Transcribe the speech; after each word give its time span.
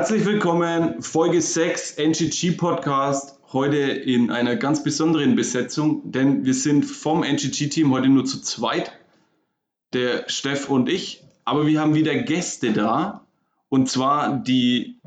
Herzlich 0.00 0.24
willkommen, 0.24 1.02
Folge 1.02 1.42
6 1.42 1.98
NGG 1.98 2.52
Podcast. 2.52 3.38
Heute 3.52 3.76
in 3.76 4.30
einer 4.30 4.56
ganz 4.56 4.82
besonderen 4.82 5.36
Besetzung, 5.36 6.10
denn 6.10 6.46
wir 6.46 6.54
sind 6.54 6.84
vom 6.84 7.22
NGG-Team 7.22 7.92
heute 7.92 8.08
nur 8.08 8.24
zu 8.24 8.40
zweit, 8.40 8.92
der 9.92 10.26
Steff 10.30 10.70
und 10.70 10.88
ich. 10.88 11.22
Aber 11.44 11.66
wir 11.66 11.82
haben 11.82 11.94
wieder 11.94 12.14
Gäste 12.14 12.72
da 12.72 13.26
und 13.68 13.90
zwar 13.90 14.38
die 14.38 14.98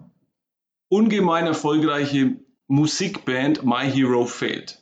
ungemein 0.90 1.48
erfolgreiche 1.48 2.36
Musikband 2.68 3.66
My 3.66 3.90
Hero 3.92 4.28
Failed. 4.28 4.80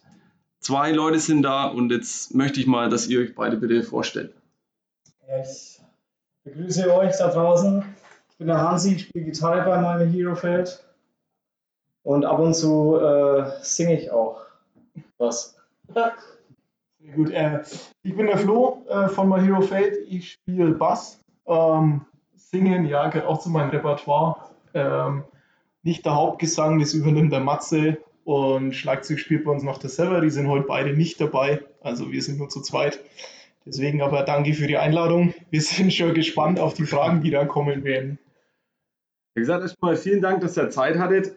Zwei 0.60 0.92
Leute 0.92 1.20
sind 1.20 1.44
da 1.44 1.68
und 1.68 1.90
jetzt 1.90 2.36
möchte 2.36 2.60
ich 2.60 2.68
mal, 2.68 2.90
dass 2.90 3.08
ihr 3.08 3.22
euch 3.22 3.34
beide 3.34 3.56
bitte 3.56 3.82
vorstellt. 3.82 4.34
Ich 5.42 5.80
begrüße 6.44 6.94
euch 6.94 7.18
da 7.18 7.30
draußen. 7.30 7.86
Ich 8.42 8.48
bin 8.48 8.56
der 8.56 8.68
Hansi, 8.68 8.96
ich 8.96 9.04
spiele 9.04 9.26
Gitarre 9.26 9.64
bei 9.70 9.80
meinem 9.80 10.12
Hero 10.12 10.34
Feld 10.34 10.84
und 12.02 12.26
ab 12.26 12.40
und 12.40 12.56
zu 12.56 12.98
äh, 12.98 13.52
singe 13.62 14.02
ich 14.02 14.10
auch 14.10 14.42
was. 15.20 15.56
Sehr 15.94 16.16
gut. 17.16 17.30
Äh, 17.30 17.62
ich 18.02 18.16
bin 18.16 18.26
der 18.26 18.40
Flo 18.40 18.84
äh, 18.90 19.10
von 19.10 19.30
My 19.30 19.40
Hero 19.40 19.62
Fate. 19.62 19.94
Ich 20.10 20.32
spiele 20.32 20.72
Bass. 20.72 21.20
Ähm, 21.46 22.02
singen, 22.34 22.88
ja, 22.88 23.10
gehört 23.10 23.28
auch 23.28 23.38
zu 23.38 23.52
meinem 23.52 23.70
Repertoire. 23.70 24.50
Ähm, 24.74 25.24
nicht 25.84 26.04
der 26.04 26.16
Hauptgesang, 26.16 26.80
das 26.80 26.96
übernimmt 26.96 27.32
der 27.32 27.42
Matze. 27.42 28.00
Und 28.24 28.74
Schlagzeug 28.74 29.20
spielt 29.20 29.46
bei 29.46 29.52
uns 29.52 29.62
noch 29.62 29.78
der 29.78 29.92
Sever. 29.92 30.20
Die 30.20 30.32
sind 30.32 30.48
heute 30.48 30.66
beide 30.66 30.98
nicht 30.98 31.22
dabei. 31.22 31.62
Also 31.82 32.12
wir 32.12 32.24
sind 32.24 32.40
nur 32.40 32.50
zu 32.50 32.64
zweit. 32.64 33.02
Deswegen 33.68 34.02
aber 34.02 34.24
danke 34.24 34.56
für 34.56 34.66
die 34.66 34.78
Einladung. 34.78 35.36
Wir 35.52 35.62
sind 35.62 35.94
schon 35.94 36.16
gespannt 36.16 36.60
auf 36.60 36.74
die 36.74 36.88
Fragen, 36.88 37.22
die 37.22 37.30
da 37.30 37.46
kommen 37.46 37.84
werden. 37.84 38.18
Wie 39.34 39.40
gesagt, 39.40 39.62
erstmal 39.62 39.96
vielen 39.96 40.22
Dank, 40.22 40.42
dass 40.42 40.58
ihr 40.58 40.70
Zeit 40.70 40.98
hattet. 40.98 41.36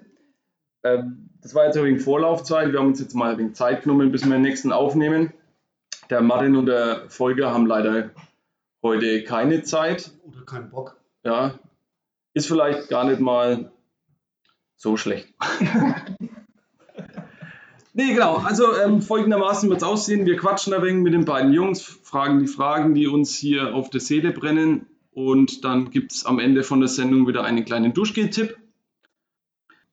Ähm, 0.82 1.30
das 1.40 1.54
war 1.54 1.66
jetzt 1.66 1.76
ein 1.76 1.84
wenig 1.84 2.02
Vorlaufzeit. 2.02 2.72
Wir 2.72 2.80
haben 2.80 2.88
uns 2.88 3.00
jetzt 3.00 3.14
mal 3.14 3.32
ein 3.32 3.38
wenig 3.38 3.54
Zeit 3.54 3.82
genommen, 3.82 4.10
bis 4.10 4.24
wir 4.24 4.32
den 4.32 4.42
nächsten 4.42 4.72
aufnehmen. 4.72 5.32
Der 6.10 6.20
Martin 6.20 6.56
und 6.56 6.66
der 6.66 7.08
Folger 7.08 7.52
haben 7.52 7.66
leider 7.66 8.10
heute 8.82 9.24
keine 9.24 9.62
Zeit. 9.62 10.10
Oder 10.24 10.44
keinen 10.44 10.70
Bock. 10.70 10.96
Ja, 11.22 11.58
ist 12.34 12.48
vielleicht 12.48 12.88
gar 12.88 13.04
nicht 13.04 13.20
mal 13.20 13.70
so 14.76 14.96
schlecht. 14.96 15.28
nee, 17.94 18.12
genau. 18.12 18.36
Also 18.38 18.76
ähm, 18.76 19.00
folgendermaßen 19.00 19.70
wird 19.70 19.78
es 19.78 19.88
aussehen. 19.88 20.26
Wir 20.26 20.36
quatschen 20.36 20.74
ein 20.74 20.82
wenig 20.82 21.02
mit 21.02 21.14
den 21.14 21.24
beiden 21.24 21.52
Jungs, 21.52 21.82
fragen 21.82 22.40
die 22.40 22.48
Fragen, 22.48 22.94
die 22.94 23.06
uns 23.06 23.34
hier 23.36 23.74
auf 23.74 23.88
der 23.88 24.00
Seele 24.00 24.32
brennen. 24.32 24.86
Und 25.14 25.64
dann 25.64 25.90
gibt 25.90 26.12
es 26.12 26.26
am 26.26 26.40
Ende 26.40 26.64
von 26.64 26.80
der 26.80 26.88
Sendung 26.88 27.26
wieder 27.28 27.44
einen 27.44 27.64
kleinen 27.64 27.92
Duschgel-Tipp. 27.92 28.58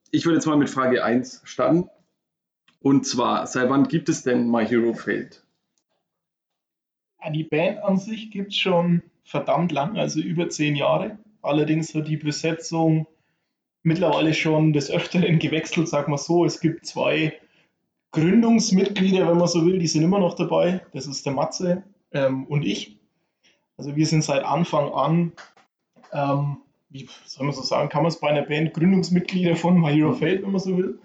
Ich 0.10 0.26
würde 0.26 0.38
jetzt 0.38 0.48
mal 0.48 0.58
mit 0.58 0.70
Frage 0.70 1.04
1 1.04 1.42
starten. 1.46 1.90
Und 2.82 3.06
zwar, 3.06 3.46
seit 3.46 3.70
wann 3.70 3.88
gibt 3.88 4.10
es 4.10 4.24
denn 4.24 4.50
My 4.50 4.66
Hero 4.66 4.94
Failed? 4.94 5.44
Ja, 7.24 7.30
die 7.30 7.44
Band 7.44 7.84
an 7.84 7.98
sich 7.98 8.32
gibt 8.32 8.50
es 8.50 8.58
schon 8.58 9.04
verdammt 9.24 9.72
lang, 9.72 9.96
also 9.98 10.20
über 10.20 10.50
zehn 10.50 10.76
Jahre. 10.76 11.20
Allerdings 11.44 11.94
hat 11.94 12.08
die 12.08 12.18
Besetzung 12.18 13.06
mittlerweile 13.84 14.34
schon 14.34 14.74
des 14.74 14.90
Öfteren 14.90 15.38
gewechselt, 15.38 15.88
sag 15.88 16.08
mal 16.08 16.18
so. 16.18 16.46
Es 16.46 16.60
gibt 16.60 16.88
zwei 16.88 17.40
Gründungsmitglieder, 18.12 19.28
wenn 19.28 19.38
man 19.38 19.48
so 19.48 19.66
will, 19.66 19.78
die 19.78 19.88
sind 19.88 20.04
immer 20.04 20.20
noch 20.20 20.36
dabei. 20.36 20.82
Das 20.94 21.06
ist 21.06 21.26
der 21.28 21.34
Matze 21.34 21.84
ähm, 22.12 22.46
und 22.48 22.64
ich. 22.64 22.98
Also 23.82 23.96
wir 23.96 24.06
sind 24.06 24.24
seit 24.24 24.44
Anfang 24.44 24.94
an, 24.94 25.32
ähm, 26.14 26.58
wie 26.92 27.10
soll 27.26 27.48
man 27.48 27.56
so 27.56 27.64
sagen, 27.64 27.90
kann 27.90 28.04
man 28.04 28.12
es 28.12 28.20
bei 28.20 28.30
einer 28.30 28.44
Band 28.44 28.76
Gründungsmitglieder 28.76 29.56
von 29.56 29.82
My 29.82 29.92
Hero 29.92 30.14
Fate, 30.14 30.44
wenn 30.44 30.52
man 30.52 30.62
so 30.62 30.78
will. 30.78 31.00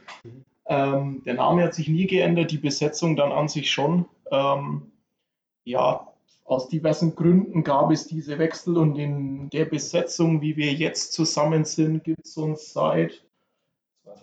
Ähm, 0.67 1.23
der 1.25 1.33
Name 1.33 1.65
hat 1.65 1.73
sich 1.73 1.89
nie 1.89 2.07
geändert, 2.07 2.51
die 2.51 2.59
Besetzung 2.59 3.17
dann 3.17 3.33
an 3.33 3.49
sich 3.49 3.71
schon. 3.71 4.05
Ähm, 4.31 4.93
ja, 5.65 6.07
aus 6.45 6.69
diversen 6.69 7.15
Gründen 7.15 7.65
gab 7.65 7.91
es 7.91 8.09
diese 8.09 8.39
Wechsel 8.39 8.77
und 8.77 8.99
in 8.99 9.49
der 9.49 9.65
Besetzung, 9.65 10.43
wie 10.43 10.59
wir 10.59 10.75
jetzt 10.75 11.15
zusammen 11.15 11.65
sind, 11.65 12.05
gibt 12.05 12.27
es 12.27 12.37
uns 12.37 12.75
seit 12.75 13.25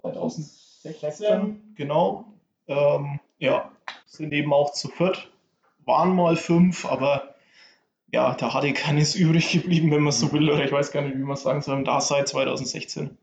2016, 0.02 1.74
genau. 1.74 2.26
Ähm, 2.68 3.20
ja, 3.40 3.72
sind 4.06 4.32
eben 4.32 4.54
auch 4.54 4.74
zu 4.74 4.90
viert, 4.90 5.32
waren 5.86 6.16
mal 6.16 6.36
fünf, 6.36 6.86
aber 6.86 7.33
ja, 8.14 8.36
da 8.36 8.54
hatte 8.54 8.72
keines 8.74 9.16
übrig 9.16 9.52
geblieben, 9.52 9.90
wenn 9.90 10.04
man 10.04 10.14
so 10.14 10.32
will, 10.32 10.48
oder 10.50 10.64
ich 10.64 10.72
weiß 10.72 10.92
gar 10.92 11.02
nicht, 11.02 11.18
wie 11.18 11.24
man 11.24 11.36
sagen 11.36 11.64
soll, 11.64 11.84
da 11.84 12.00
seit 12.00 12.28
2016. 12.28 13.18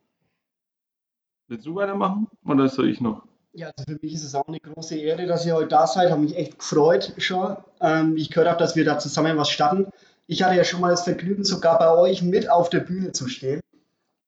Willst 1.47 1.65
du 1.65 1.77
weitermachen 1.77 2.27
oder 2.45 2.69
soll 2.69 2.89
ich 2.91 3.01
noch? 3.01 3.23
Ja, 3.53 3.69
also 3.69 3.85
für 3.89 3.99
mich 4.03 4.15
ist 4.15 4.25
es 4.25 4.35
auch 4.35 4.49
eine 4.49 4.59
große 4.59 4.97
Ehre, 4.97 5.27
dass 5.27 5.47
ihr 5.47 5.55
heute 5.55 5.69
da 5.69 5.87
seid. 5.87 6.11
Habe 6.11 6.23
mich 6.23 6.37
echt 6.37 6.59
gefreut 6.59 7.15
schon, 7.19 7.57
ähm, 7.81 8.17
ich 8.17 8.31
gehört 8.31 8.49
habe, 8.49 8.59
dass 8.59 8.75
wir 8.75 8.85
da 8.85 8.99
zusammen 8.99 9.37
was 9.37 9.51
starten. 9.51 9.87
Ich 10.27 10.43
hatte 10.43 10.57
ja 10.57 10.65
schon 10.65 10.81
mal 10.81 10.91
das 10.91 11.05
Vergnügen, 11.05 11.45
sogar 11.45 11.79
bei 11.79 11.93
euch 11.93 12.23
mit 12.23 12.51
auf 12.51 12.69
der 12.69 12.81
Bühne 12.81 13.13
zu 13.13 13.29
stehen. 13.29 13.61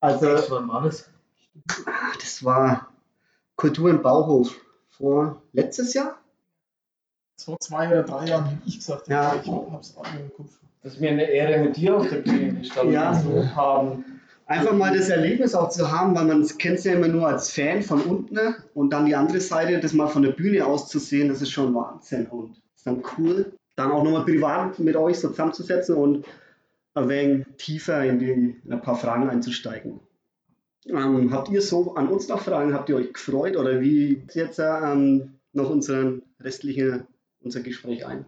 Also, 0.00 0.26
Was 0.26 0.50
war 0.50 0.82
das? 0.82 1.10
ah, 1.86 2.12
das 2.20 2.44
war 2.44 2.88
Kultur 3.56 3.90
im 3.90 4.02
Bauhof 4.02 4.56
vor 4.90 5.42
letztes 5.52 5.94
Jahr. 5.94 6.21
Vor 7.38 7.58
zwei 7.60 7.88
oder 7.88 8.02
drei 8.02 8.26
Jahren 8.26 8.46
hätte 8.46 8.62
ich 8.66 8.78
gesagt, 8.78 9.08
Ja. 9.08 9.34
ich 9.42 9.48
habe 9.50 9.78
es 9.80 9.94
gerade 9.94 10.18
im 10.18 10.32
Kopf. 10.34 10.58
Das 10.82 10.94
ist 10.94 11.00
mir 11.00 11.10
eine 11.10 11.24
Ehre, 11.30 11.62
mit 11.62 11.76
dir 11.76 11.96
auf 11.96 12.08
der 12.08 12.16
Bühne 12.16 12.54
gestanden 12.54 12.94
Ja. 12.94 13.12
zu 13.12 13.54
haben. 13.54 14.04
Einfach 14.46 14.74
mal 14.74 14.96
das 14.96 15.08
Erlebnis 15.08 15.54
auch 15.54 15.70
zu 15.70 15.90
haben, 15.90 16.14
weil 16.14 16.24
man 16.26 16.46
kennt 16.58 16.78
es 16.78 16.84
ja 16.84 16.94
immer 16.94 17.08
nur 17.08 17.26
als 17.26 17.50
Fan 17.50 17.82
von 17.82 18.02
unten 18.02 18.38
und 18.74 18.90
dann 18.92 19.06
die 19.06 19.14
andere 19.14 19.40
Seite, 19.40 19.80
das 19.80 19.92
mal 19.92 20.08
von 20.08 20.22
der 20.22 20.32
Bühne 20.32 20.66
aus 20.66 20.88
zu 20.88 20.98
sehen, 20.98 21.28
das 21.28 21.40
ist 21.40 21.50
schon 21.50 21.74
Wahnsinn 21.74 22.26
und 22.26 22.56
ist 22.76 22.86
dann 22.86 23.02
cool, 23.16 23.52
dann 23.76 23.90
auch 23.92 24.02
nochmal 24.02 24.24
privat 24.24 24.78
mit 24.78 24.96
euch 24.96 25.18
so 25.20 25.28
zusammenzusetzen 25.28 25.96
und 25.96 26.26
ein 26.94 27.08
wenig 27.08 27.46
tiefer 27.56 28.04
in, 28.04 28.18
die, 28.18 28.30
in 28.64 28.72
ein 28.72 28.82
paar 28.82 28.96
Fragen 28.96 29.30
einzusteigen. 29.30 30.00
Ähm, 30.86 31.32
habt 31.32 31.48
ihr 31.48 31.62
so 31.62 31.94
an 31.94 32.08
uns 32.08 32.28
noch 32.28 32.40
Fragen? 32.40 32.74
Habt 32.74 32.88
ihr 32.90 32.96
euch 32.96 33.12
gefreut 33.12 33.56
oder 33.56 33.80
wie 33.80 34.20
ist 34.26 34.34
jetzt 34.34 34.58
ähm, 34.58 35.34
noch 35.52 35.70
unseren 35.70 36.22
restliche, 36.40 37.06
unser 37.44 37.60
Gespräch 37.60 38.06
ein? 38.06 38.24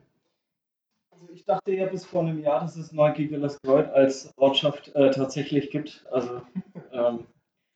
Also 1.11 1.29
ich 1.33 1.45
dachte 1.45 1.73
ja 1.73 1.87
bis 1.87 2.05
vor 2.05 2.23
einem 2.23 2.41
Jahr, 2.41 2.61
dass 2.61 2.77
es 2.77 2.93
Neugieriges 2.93 3.59
Kreuz 3.63 3.89
als 3.93 4.33
Ortschaft 4.37 4.95
äh, 4.95 5.11
tatsächlich 5.11 5.71
gibt. 5.71 6.05
Also 6.11 6.43
ähm, 6.93 7.27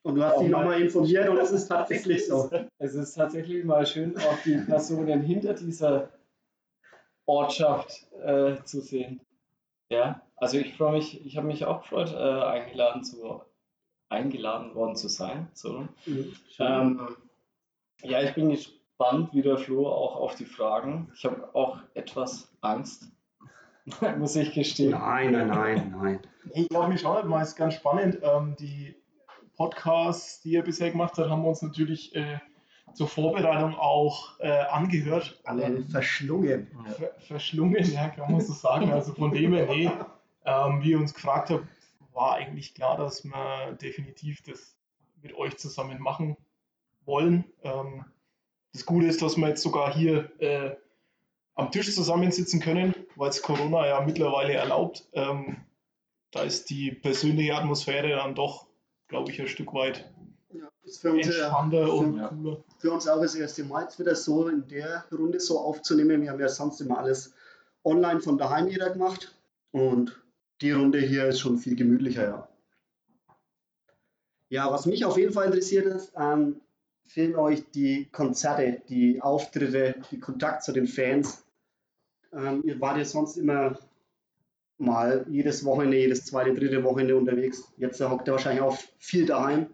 Und 0.03 0.15
du 0.15 0.23
hast 0.23 0.39
dich 0.41 0.49
mal- 0.49 0.59
nochmal 0.63 0.81
informiert 0.81 1.29
und 1.29 1.37
es 1.37 1.51
ist 1.51 1.67
tatsächlich 1.69 2.27
so. 2.27 2.49
es 2.77 2.95
ist 2.95 3.13
tatsächlich 3.13 3.63
mal 3.63 3.85
schön, 3.85 4.17
auch 4.17 4.37
die 4.43 4.57
Personen 4.57 5.21
hinter 5.21 5.53
dieser 5.53 6.09
Ortschaft 7.25 8.07
äh, 8.23 8.55
zu 8.63 8.81
sehen. 8.81 9.21
Ja, 9.91 10.21
also 10.35 10.57
ich 10.57 10.75
freue 10.75 10.93
mich, 10.93 11.25
ich 11.25 11.37
habe 11.37 11.47
mich 11.47 11.65
auch 11.65 11.81
gefreut, 11.81 12.11
äh, 12.13 12.15
eingeladen, 12.17 13.03
zu, 13.03 13.41
eingeladen 14.09 14.75
worden 14.75 14.95
zu 14.95 15.07
sein. 15.09 15.47
So. 15.53 15.87
Ähm, 16.59 17.07
ja, 18.03 18.21
ich 18.23 18.33
bin 18.35 18.49
gespannt, 18.49 18.78
wie 19.31 19.41
der 19.41 19.57
Flo, 19.57 19.87
auch 19.87 20.17
auf 20.17 20.35
die 20.35 20.45
Fragen. 20.45 21.09
Ich 21.15 21.23
habe 21.23 21.55
auch 21.55 21.79
etwas 21.93 22.51
Angst, 22.61 23.09
muss 24.17 24.35
ich 24.35 24.53
gestehen. 24.53 24.91
Nein, 24.91 25.31
nein, 25.31 25.47
nein, 25.47 25.95
nein. 25.97 26.19
Ich 26.53 26.67
glaube, 26.67 26.89
mich 26.89 27.01
schaut 27.01 27.25
mal, 27.25 27.41
ist 27.41 27.55
ganz 27.55 27.75
spannend. 27.75 28.19
Ähm, 28.21 28.55
die 28.59 28.95
Podcasts, 29.55 30.41
die 30.41 30.51
ihr 30.51 30.63
bisher 30.63 30.91
gemacht 30.91 31.17
habt, 31.17 31.29
haben 31.29 31.43
wir 31.43 31.49
uns 31.49 31.61
natürlich 31.61 32.13
äh, 32.15 32.39
zur 32.93 33.07
Vorbereitung 33.07 33.75
auch 33.75 34.37
äh, 34.39 34.49
angehört. 34.49 35.39
Alle 35.45 35.81
verschlungen. 35.83 36.67
ver 36.97 37.11
verschlungen, 37.19 37.91
ja, 37.93 38.09
kann 38.09 38.31
man 38.31 38.41
so 38.41 38.53
sagen. 38.53 38.91
Also 38.91 39.13
von 39.13 39.31
dem 39.31 39.53
her, 39.53 39.65
nee, 39.67 39.89
ähm, 40.45 40.81
wie 40.81 40.91
ihr 40.91 40.99
uns 40.99 41.13
gefragt 41.13 41.51
habt, 41.51 41.65
war 42.13 42.33
eigentlich 42.33 42.75
klar, 42.75 42.97
dass 42.97 43.23
wir 43.23 43.77
definitiv 43.81 44.41
das 44.43 44.75
mit 45.21 45.33
euch 45.35 45.57
zusammen 45.57 46.01
machen 46.01 46.35
wollen. 47.05 47.45
Ähm, 47.63 48.03
das 48.73 48.85
Gute 48.85 49.07
ist, 49.07 49.21
dass 49.21 49.37
wir 49.37 49.47
jetzt 49.47 49.61
sogar 49.63 49.93
hier 49.93 50.31
äh, 50.39 50.75
am 51.55 51.71
Tisch 51.71 51.93
zusammensitzen 51.93 52.59
können, 52.59 52.93
weil 53.15 53.29
es 53.29 53.41
Corona 53.41 53.85
ja 53.87 54.01
mittlerweile 54.01 54.53
erlaubt. 54.53 55.07
Ähm, 55.13 55.57
da 56.31 56.43
ist 56.43 56.69
die 56.69 56.91
persönliche 56.91 57.55
Atmosphäre 57.55 58.09
dann 58.09 58.35
doch, 58.35 58.67
glaube 59.07 59.31
ich, 59.31 59.41
ein 59.41 59.47
Stück 59.47 59.73
weit 59.73 60.11
Ja, 60.51 60.69
ist 60.83 61.01
für 61.01 61.11
uns, 61.11 61.25
entspannter 61.27 61.91
und 61.93 62.17
Ja. 62.17 62.27
cooler. 62.29 62.63
für 62.77 62.91
uns 62.91 63.07
auch 63.07 63.21
das 63.21 63.35
erste 63.35 63.63
Mal 63.63 63.83
jetzt 63.83 63.99
wieder 63.99 64.15
so 64.15 64.47
in 64.47 64.67
der 64.67 65.05
Runde 65.11 65.39
so 65.39 65.59
aufzunehmen. 65.59 66.21
Wir 66.21 66.31
haben 66.31 66.39
ja 66.39 66.49
sonst 66.49 66.79
immer 66.81 66.99
alles 66.99 67.33
online 67.83 68.21
von 68.21 68.37
daheim 68.37 68.67
jeder 68.67 68.89
gemacht. 68.91 69.35
Und 69.71 70.21
die 70.61 70.71
Runde 70.71 70.99
hier 70.99 71.25
ist 71.27 71.39
schon 71.39 71.57
viel 71.57 71.75
gemütlicher, 71.75 72.23
ja. 72.23 72.49
Ja, 74.49 74.71
was 74.71 74.85
mich 74.85 75.05
auf 75.05 75.17
jeden 75.17 75.31
Fall 75.33 75.45
interessiert 75.45 75.85
ist, 75.85 76.11
ähm, 76.17 76.59
fehlen 77.09 77.35
euch 77.35 77.69
die 77.71 78.05
Konzerte, 78.11 78.81
die 78.87 79.21
Auftritte, 79.21 79.95
die 80.11 80.19
Kontakt 80.19 80.63
zu 80.63 80.71
den 80.71 80.87
Fans. 80.87 81.43
Ähm, 82.31 82.61
ihr 82.63 82.79
wart 82.79 82.97
ja 82.97 83.05
sonst 83.05 83.35
immer 83.35 83.79
mal 84.77 85.25
jedes 85.27 85.65
Wochenende, 85.65 85.97
jedes 85.97 86.25
zweite, 86.25 86.53
dritte 86.53 86.83
Wochenende 86.83 87.17
unterwegs. 87.17 87.73
Jetzt 87.77 87.99
hockt 87.99 88.27
ihr 88.27 88.33
wahrscheinlich 88.33 88.61
auch 88.61 88.77
viel 88.99 89.25
daheim. 89.25 89.73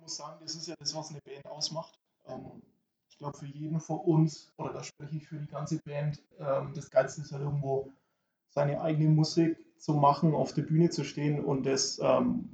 muss 0.00 0.16
sagen, 0.16 0.38
das 0.40 0.54
ist 0.54 0.68
ja 0.68 0.74
das, 0.78 0.94
was 0.94 1.10
eine 1.10 1.20
Band 1.20 1.44
ausmacht. 1.46 1.98
Ähm, 2.28 2.62
ich 3.08 3.18
glaube, 3.18 3.36
für 3.36 3.46
jeden 3.46 3.80
von 3.80 3.98
uns, 3.98 4.52
oder 4.56 4.72
da 4.72 4.84
spreche 4.84 5.16
ich 5.16 5.26
für 5.26 5.36
die 5.36 5.50
ganze 5.50 5.78
Band, 5.78 6.22
ähm, 6.38 6.72
das 6.76 6.90
Geilste 6.90 7.22
ist 7.22 7.32
halt 7.32 7.42
irgendwo 7.42 7.90
seine 8.50 8.80
eigene 8.80 9.10
Musik 9.10 9.58
zu 9.78 9.94
machen, 9.94 10.32
auf 10.32 10.54
der 10.54 10.62
Bühne 10.62 10.90
zu 10.90 11.02
stehen 11.02 11.44
und 11.44 11.66
das 11.66 11.98
ähm, 12.00 12.48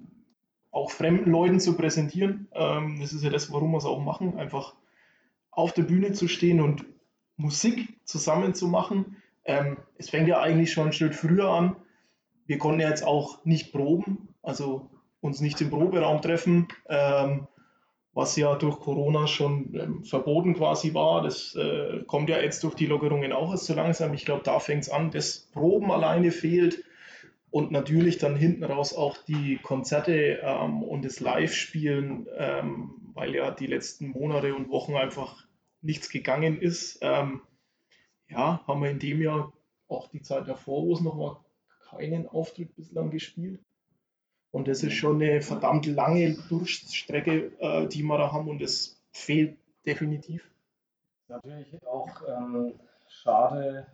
auch 0.75 0.91
fremden 0.91 1.31
Leuten 1.31 1.61
zu 1.61 1.77
präsentieren. 1.77 2.49
Ähm, 2.53 2.99
das 3.01 3.13
ist 3.13 3.23
ja 3.23 3.31
das, 3.31 3.53
warum 3.53 3.71
wir 3.71 3.79
es 3.79 3.85
auch 3.85 4.01
machen, 4.01 4.37
einfach 4.37 4.75
auf 5.51 5.73
der 5.73 5.85
Bühne 5.85 6.13
zu 6.13 6.27
stehen 6.27 6.61
und 6.61 6.85
Musik 7.37 8.01
zusammen 8.05 8.55
zu 8.55 8.67
machen. 8.67 9.17
Ähm, 9.45 9.77
es 9.99 10.11
fängt 10.11 10.29
ja 10.29 10.41
eigentlich 10.41 10.73
schon 10.73 10.89
ein 10.89 10.93
Schritt 10.93 11.15
früher 11.15 11.49
an. 11.49 11.77
Wir 12.47 12.59
konnten 12.59 12.81
ja 12.81 12.89
jetzt 12.89 13.07
auch 13.07 13.45
nicht 13.45 13.73
proben, 13.73 14.29
also 14.43 14.91
uns 15.21 15.41
nicht 15.41 15.61
im 15.61 15.71
Proberaum 15.71 16.21
treffen, 16.21 16.69
ähm, 16.89 17.47
was 18.13 18.37
ja 18.37 18.55
durch 18.57 18.81
Corona 18.81 19.27
schon 19.29 19.75
ähm, 19.75 20.05
verboten 20.05 20.55
quasi 20.55 20.93
war. 20.93 21.23
Das 21.23 21.55
äh, 21.55 22.03
kommt 22.07 22.29
ja 22.29 22.41
jetzt 22.41 22.65
durch 22.65 22.75
die 22.75 22.87
Lockerungen 22.87 23.33
auch 23.33 23.53
erst 23.53 23.67
so 23.67 23.75
langsam. 23.75 24.13
Ich 24.13 24.25
glaube, 24.25 24.43
da 24.43 24.59
fängt 24.59 24.83
es 24.83 24.91
an. 24.91 25.13
Das 25.13 25.49
Proben 25.53 25.93
alleine 25.93 26.33
fehlt 26.33 26.85
und 27.55 27.71
natürlich 27.71 28.19
dann 28.19 28.35
hinten 28.35 28.65
raus 28.65 28.93
auch 28.93 29.17
die 29.17 29.61
Konzerte 29.63 30.41
ähm, 30.43 30.83
und 30.83 31.05
das 31.05 31.21
Live-Spielen, 31.21 32.27
ähm, 32.37 33.13
weil 33.15 33.33
ja 33.33 33.53
die 33.53 33.69
letzten 33.69 34.09
Monate 34.09 34.57
und 34.57 34.71
Wochen 34.71 34.97
einfach 34.97 35.47
nichts 35.81 36.09
gegangen 36.09 36.61
ist. 36.61 36.99
Ähm, 37.01 37.43
ja, 38.29 38.61
haben 38.67 38.83
wir 38.83 38.91
in 38.91 38.99
dem 38.99 39.23
Jahr 39.23 39.53
auch 39.87 40.09
die 40.09 40.21
Zeit 40.21 40.49
davor, 40.49 40.83
wo 40.83 40.95
es 40.95 41.01
noch 41.01 41.15
mal 41.15 41.37
keinen 41.91 42.27
Auftritt 42.27 42.75
bislang 42.75 43.13
gespielt. 43.13 43.61
Und 44.51 44.67
das 44.67 44.83
ist 44.83 44.95
schon 44.95 45.23
eine 45.23 45.41
verdammt 45.41 45.87
lange 45.87 46.35
Durchstrecke, 46.49 47.53
äh, 47.61 47.87
die 47.87 48.03
wir 48.03 48.19
da 48.19 48.33
haben 48.33 48.49
und 48.49 48.61
das 48.61 49.01
fehlt 49.13 49.57
definitiv. 49.87 50.43
Natürlich 51.29 51.87
auch 51.87 52.21
ähm, 52.27 52.75
schade, 53.07 53.87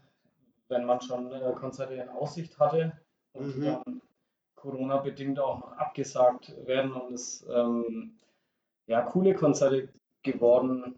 wenn 0.69 0.87
man 0.87 1.03
schon 1.03 1.31
äh, 1.31 1.53
Konzerte 1.53 1.93
in 1.93 2.09
Aussicht 2.09 2.59
hatte 2.59 2.99
und 3.33 3.59
mhm. 3.59 3.65
dann 3.65 4.03
Corona-bedingt 4.55 5.39
auch 5.39 5.61
noch 5.61 5.73
abgesagt 5.73 6.55
werden 6.67 6.93
und 6.93 7.15
es 7.15 7.47
ähm, 7.51 8.19
ja 8.87 9.03
coole 9.03 9.35
Konzerte 9.35 9.89
geworden 10.23 10.95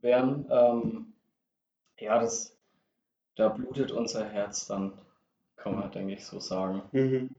wären. 0.00 0.46
Ähm, 0.50 1.12
ja, 1.98 2.18
das, 2.18 2.56
da 3.36 3.48
blutet 3.48 3.92
unser 3.92 4.28
Herz 4.28 4.66
dann, 4.66 4.92
kann 5.56 5.74
man 5.74 5.90
denke 5.90 6.14
ich 6.14 6.24
so 6.24 6.38
sagen. 6.38 6.82
Mhm. 6.92 7.30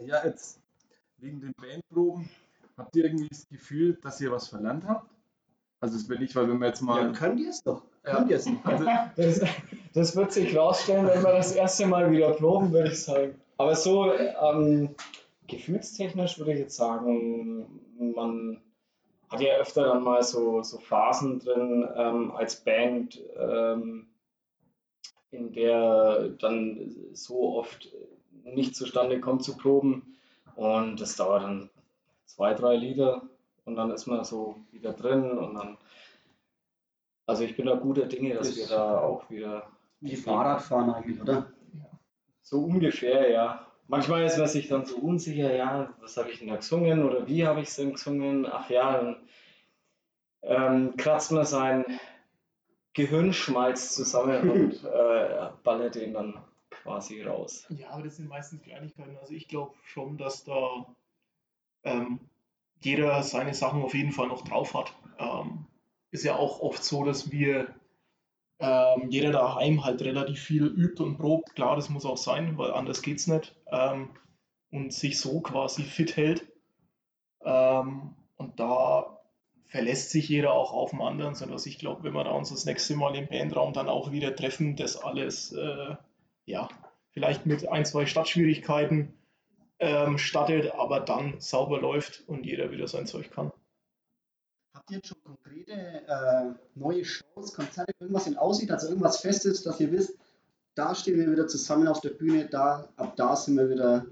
Ja, 0.00 0.24
jetzt 0.24 0.60
wegen 1.18 1.40
den 1.40 1.52
Bandproben, 1.52 2.28
habt 2.76 2.96
ihr 2.96 3.04
irgendwie 3.04 3.28
das 3.28 3.48
Gefühl, 3.48 3.94
dass 4.02 4.20
ihr 4.20 4.32
was 4.32 4.48
verlernt 4.48 4.84
habt? 4.86 5.11
Also 5.82 5.96
das 5.96 6.08
will 6.08 6.22
ich, 6.22 6.34
weil 6.36 6.48
wenn 6.48 6.60
wir 6.60 6.68
jetzt 6.68 6.80
mal. 6.80 7.02
Ja, 7.02 7.12
könnt 7.12 7.40
ihr 7.40 7.50
es 7.50 7.64
doch. 7.64 7.82
Könnt 8.04 8.30
ihr 8.30 8.36
es 8.36 8.46
nicht. 8.46 8.64
Also, 8.64 8.84
das, 9.16 9.40
das, 9.92 10.16
wird 10.16 10.32
sich 10.32 10.56
rausstellen, 10.56 11.08
wenn 11.08 11.24
wir 11.24 11.32
das 11.32 11.52
erste 11.52 11.86
Mal 11.86 12.12
wieder 12.12 12.30
proben, 12.30 12.72
würde 12.72 12.90
ich 12.90 13.02
sagen. 13.02 13.34
Aber 13.58 13.74
so 13.74 14.12
ähm, 14.14 14.94
gefühlstechnisch 15.48 16.38
würde 16.38 16.52
ich 16.52 16.60
jetzt 16.60 16.76
sagen, 16.76 17.80
man 17.98 18.60
hat 19.28 19.40
ja 19.40 19.56
öfter 19.56 19.86
dann 19.86 20.04
mal 20.04 20.22
so, 20.22 20.62
so 20.62 20.78
Phasen 20.78 21.40
drin 21.40 21.88
ähm, 21.96 22.30
als 22.30 22.62
Band, 22.62 23.20
ähm, 23.36 24.06
in 25.32 25.52
der 25.52 26.28
dann 26.38 26.94
so 27.12 27.56
oft 27.56 27.88
nicht 28.44 28.76
zustande 28.76 29.18
kommt 29.18 29.42
zu 29.42 29.56
proben. 29.56 30.16
Und 30.54 31.00
das 31.00 31.16
dauert 31.16 31.42
dann 31.42 31.70
zwei, 32.26 32.54
drei 32.54 32.76
Lieder 32.76 33.22
und 33.64 33.76
dann 33.76 33.90
ist 33.90 34.06
man 34.06 34.24
so 34.24 34.56
wieder 34.70 34.92
drin 34.92 35.30
und 35.30 35.54
dann. 35.54 35.78
Also 37.26 37.44
ich 37.44 37.56
bin 37.56 37.66
da 37.66 37.74
guter 37.74 38.06
Dinge, 38.06 38.34
dass 38.34 38.48
das 38.48 38.56
wir 38.56 38.66
da 38.66 38.98
auch 38.98 39.30
wieder. 39.30 39.68
Wie 40.00 40.16
Fahrradfahren 40.16 40.90
eigentlich, 40.90 41.20
oder? 41.20 41.52
So 42.42 42.64
ungefähr, 42.64 43.30
ja. 43.30 43.66
Manchmal 43.86 44.24
ist 44.24 44.38
man 44.38 44.48
sich 44.48 44.68
dann 44.68 44.84
so 44.84 44.96
unsicher, 44.96 45.54
ja, 45.54 45.94
was 46.00 46.16
habe 46.16 46.30
ich 46.30 46.38
denn 46.38 46.48
da 46.48 46.56
gesungen 46.56 47.04
oder 47.04 47.26
wie 47.28 47.46
habe 47.46 47.60
ich 47.60 47.68
es 47.68 47.76
denn 47.76 47.92
gesungen? 47.92 48.46
Ach 48.46 48.68
ja, 48.70 48.96
dann 48.96 49.16
ähm, 50.42 50.96
kratzt 50.96 51.30
man 51.32 51.44
sein 51.44 51.84
Gehirnschmalz 52.94 53.94
zusammen 53.94 54.50
und 54.50 54.84
äh, 54.84 55.50
ballert 55.62 55.94
den 55.94 56.14
dann 56.14 56.42
quasi 56.70 57.22
raus. 57.22 57.66
Ja, 57.70 57.90
aber 57.90 58.04
das 58.04 58.16
sind 58.16 58.28
meistens 58.28 58.62
Kleinigkeiten. 58.62 59.16
Also 59.18 59.34
ich 59.34 59.48
glaube 59.48 59.74
schon, 59.84 60.18
dass 60.18 60.44
da 60.44 60.86
ähm, 61.84 62.20
jeder 62.84 63.22
seine 63.22 63.54
Sachen 63.54 63.82
auf 63.82 63.94
jeden 63.94 64.12
Fall 64.12 64.28
noch 64.28 64.42
drauf 64.42 64.74
hat. 64.74 64.94
Ähm, 65.18 65.66
ist 66.10 66.24
ja 66.24 66.36
auch 66.36 66.60
oft 66.60 66.84
so, 66.84 67.04
dass 67.04 67.30
wir 67.30 67.74
ähm, 68.58 69.08
jeder 69.10 69.32
daheim 69.32 69.84
halt 69.84 70.02
relativ 70.02 70.40
viel 70.40 70.66
übt 70.66 71.02
und 71.02 71.18
probt. 71.18 71.54
Klar, 71.54 71.76
das 71.76 71.90
muss 71.90 72.04
auch 72.04 72.16
sein, 72.16 72.56
weil 72.58 72.72
anders 72.72 73.02
geht 73.02 73.18
es 73.18 73.26
nicht. 73.26 73.54
Ähm, 73.70 74.10
und 74.70 74.92
sich 74.92 75.18
so 75.18 75.40
quasi 75.40 75.82
fit 75.82 76.16
hält. 76.16 76.46
Ähm, 77.44 78.14
und 78.36 78.60
da 78.60 79.18
verlässt 79.66 80.10
sich 80.10 80.28
jeder 80.28 80.52
auch 80.52 80.72
auf 80.72 80.90
den 80.90 81.00
anderen, 81.00 81.34
sodass 81.34 81.66
ich 81.66 81.78
glaube, 81.78 82.04
wenn 82.04 82.12
wir 82.12 82.24
da 82.24 82.32
uns 82.32 82.50
das 82.50 82.66
nächste 82.66 82.94
Mal 82.94 83.16
im 83.16 83.28
Bandraum 83.28 83.72
dann 83.72 83.88
auch 83.88 84.12
wieder 84.12 84.36
treffen, 84.36 84.76
das 84.76 84.96
alles, 84.96 85.52
äh, 85.52 85.96
ja, 86.44 86.68
vielleicht 87.10 87.46
mit 87.46 87.68
ein, 87.68 87.84
zwei 87.84 88.06
Stadtschwierigkeiten 88.06 89.14
ähm, 89.82 90.16
startet, 90.16 90.72
aber 90.76 91.00
dann 91.00 91.40
sauber 91.40 91.80
läuft 91.80 92.22
und 92.28 92.46
jeder 92.46 92.70
wieder 92.70 92.86
sein 92.86 93.04
Zeug 93.04 93.32
kann. 93.32 93.50
Habt 94.74 94.90
ihr 94.90 94.98
jetzt 94.98 95.08
schon 95.08 95.22
konkrete 95.24 95.72
äh, 95.72 96.54
neue 96.76 97.04
Shows, 97.04 97.52
Konzerte, 97.52 97.92
irgendwas 97.98 98.28
in 98.28 98.38
Aussicht, 98.38 98.70
also 98.70 98.88
irgendwas 98.88 99.20
Festes, 99.20 99.64
dass 99.64 99.80
ihr 99.80 99.90
wisst, 99.90 100.16
da 100.76 100.94
stehen 100.94 101.18
wir 101.18 101.30
wieder 101.30 101.48
zusammen 101.48 101.88
auf 101.88 102.00
der 102.00 102.10
Bühne, 102.10 102.48
da, 102.48 102.88
ab 102.96 103.16
da 103.16 103.34
sind 103.34 103.56
wir 103.56 103.68
wieder, 103.68 104.06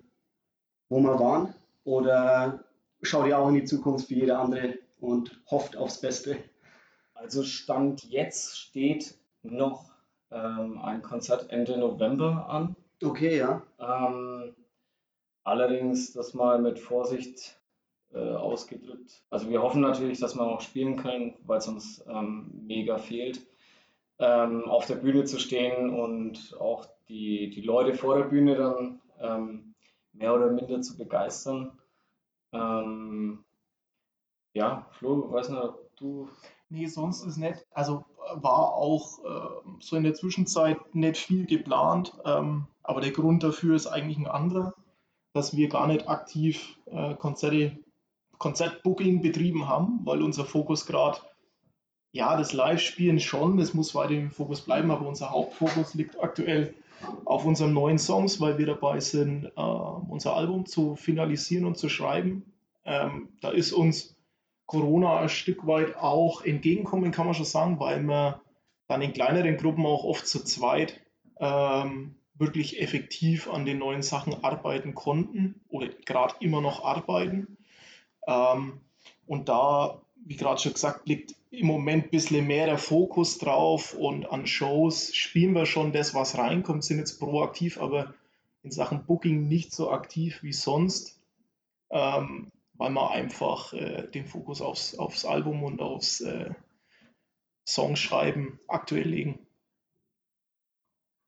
wo 0.88 0.98
wir 0.98 1.18
waren? 1.18 1.54
Oder 1.84 2.64
schaut 3.00 3.28
ihr 3.28 3.38
auch 3.38 3.48
in 3.48 3.54
die 3.54 3.64
Zukunft 3.64 4.10
wie 4.10 4.20
jeder 4.20 4.40
andere 4.40 4.74
und 4.98 5.40
hofft 5.50 5.76
aufs 5.76 6.00
Beste? 6.00 6.36
Also 7.14 7.44
Stand 7.44 8.02
jetzt 8.10 8.58
steht 8.58 9.14
noch 9.42 9.92
ähm, 10.32 10.78
ein 10.78 11.00
Konzert 11.00 11.48
Ende 11.50 11.78
November 11.78 12.48
an. 12.48 12.74
Okay, 13.02 13.38
ja. 13.38 13.62
Ähm, 13.78 14.54
allerdings 15.50 16.12
das 16.12 16.32
mal 16.32 16.60
mit 16.60 16.78
Vorsicht 16.78 17.58
äh, 18.12 18.18
ausgedrückt. 18.18 19.22
Also 19.30 19.50
wir 19.50 19.62
hoffen 19.62 19.80
natürlich, 19.80 20.20
dass 20.20 20.36
wir 20.36 20.42
auch 20.42 20.60
spielen 20.60 20.96
können, 20.96 21.34
weil 21.44 21.58
es 21.58 21.68
uns 21.68 22.04
ähm, 22.08 22.50
mega 22.66 22.98
fehlt, 22.98 23.44
ähm, 24.18 24.64
auf 24.68 24.86
der 24.86 24.96
Bühne 24.96 25.24
zu 25.24 25.38
stehen 25.38 25.90
und 25.90 26.56
auch 26.60 26.86
die, 27.08 27.50
die 27.50 27.62
Leute 27.62 27.94
vor 27.94 28.16
der 28.16 28.24
Bühne 28.24 28.54
dann 28.56 29.00
ähm, 29.20 29.74
mehr 30.12 30.34
oder 30.34 30.50
minder 30.50 30.80
zu 30.82 30.96
begeistern. 30.96 31.72
Ähm, 32.52 33.44
ja, 34.54 34.86
Flo, 34.92 35.30
weiß 35.32 35.48
nicht, 35.50 35.62
ob 35.62 35.96
du. 35.96 36.28
Nee, 36.68 36.86
sonst 36.86 37.24
ist 37.24 37.36
nicht. 37.36 37.66
Also 37.72 38.04
war 38.34 38.74
auch 38.74 39.24
äh, 39.24 39.80
so 39.80 39.96
in 39.96 40.04
der 40.04 40.14
Zwischenzeit 40.14 40.94
nicht 40.94 41.16
viel 41.16 41.46
geplant, 41.46 42.16
ähm, 42.24 42.66
aber 42.84 43.00
der 43.00 43.10
Grund 43.10 43.42
dafür 43.42 43.74
ist 43.74 43.88
eigentlich 43.88 44.18
ein 44.18 44.28
anderer, 44.28 44.74
dass 45.32 45.56
wir 45.56 45.68
gar 45.68 45.86
nicht 45.86 46.08
aktiv 46.08 46.76
äh, 46.86 47.14
Konzerte 47.14 47.78
Konzertbooking 48.38 49.20
betrieben 49.20 49.68
haben, 49.68 50.00
weil 50.04 50.22
unser 50.22 50.46
Fokus 50.46 50.86
gerade, 50.86 51.18
ja, 52.10 52.38
das 52.38 52.54
Live-Spielen 52.54 53.20
schon, 53.20 53.58
das 53.58 53.74
muss 53.74 53.94
weiter 53.94 54.14
im 54.14 54.30
Fokus 54.30 54.62
bleiben, 54.62 54.90
aber 54.90 55.06
unser 55.06 55.30
Hauptfokus 55.30 55.94
liegt 55.94 56.18
aktuell 56.18 56.74
auf 57.26 57.44
unseren 57.44 57.74
neuen 57.74 57.98
Songs, 57.98 58.40
weil 58.40 58.56
wir 58.56 58.64
dabei 58.64 58.98
sind, 59.00 59.44
äh, 59.44 59.60
unser 59.60 60.34
Album 60.34 60.64
zu 60.64 60.96
finalisieren 60.96 61.66
und 61.66 61.76
zu 61.76 61.90
schreiben. 61.90 62.54
Ähm, 62.84 63.28
da 63.42 63.50
ist 63.50 63.72
uns 63.72 64.16
Corona 64.64 65.18
ein 65.18 65.28
Stück 65.28 65.66
weit 65.66 65.96
auch 65.96 66.42
entgegenkommen, 66.42 67.12
kann 67.12 67.26
man 67.26 67.34
schon 67.34 67.44
sagen, 67.44 67.78
weil 67.78 68.00
wir 68.02 68.40
dann 68.88 69.02
in 69.02 69.12
kleineren 69.12 69.58
Gruppen 69.58 69.84
auch 69.84 70.04
oft 70.04 70.26
zu 70.26 70.42
zweit 70.42 71.00
ähm, 71.38 72.14
wirklich 72.40 72.80
effektiv 72.80 73.48
an 73.48 73.66
den 73.66 73.78
neuen 73.78 74.02
Sachen 74.02 74.42
arbeiten 74.42 74.94
konnten 74.94 75.60
oder 75.68 75.88
gerade 75.88 76.34
immer 76.40 76.60
noch 76.60 76.84
arbeiten. 76.84 77.58
Ähm, 78.26 78.80
und 79.26 79.48
da, 79.48 80.00
wie 80.24 80.36
gerade 80.36 80.60
schon 80.60 80.72
gesagt, 80.72 81.06
liegt 81.06 81.36
im 81.50 81.66
Moment 81.66 82.06
ein 82.06 82.10
bisschen 82.10 82.46
mehr 82.46 82.66
der 82.66 82.78
Fokus 82.78 83.38
drauf 83.38 83.94
und 83.94 84.24
an 84.26 84.46
Shows 84.46 85.14
spielen 85.14 85.54
wir 85.54 85.66
schon 85.66 85.92
das, 85.92 86.14
was 86.14 86.38
reinkommt, 86.38 86.82
sind 86.82 86.98
jetzt 86.98 87.18
proaktiv, 87.18 87.80
aber 87.80 88.14
in 88.62 88.70
Sachen 88.70 89.04
Booking 89.04 89.46
nicht 89.46 89.74
so 89.74 89.90
aktiv 89.90 90.42
wie 90.42 90.52
sonst, 90.52 91.20
ähm, 91.90 92.50
weil 92.74 92.90
wir 92.90 93.10
einfach 93.10 93.72
äh, 93.74 94.06
den 94.08 94.26
Fokus 94.26 94.62
aufs, 94.62 94.94
aufs 94.94 95.24
Album 95.24 95.62
und 95.62 95.82
aufs 95.82 96.20
äh, 96.20 96.50
Songschreiben 97.66 98.58
aktuell 98.66 99.08
legen. 99.08 99.38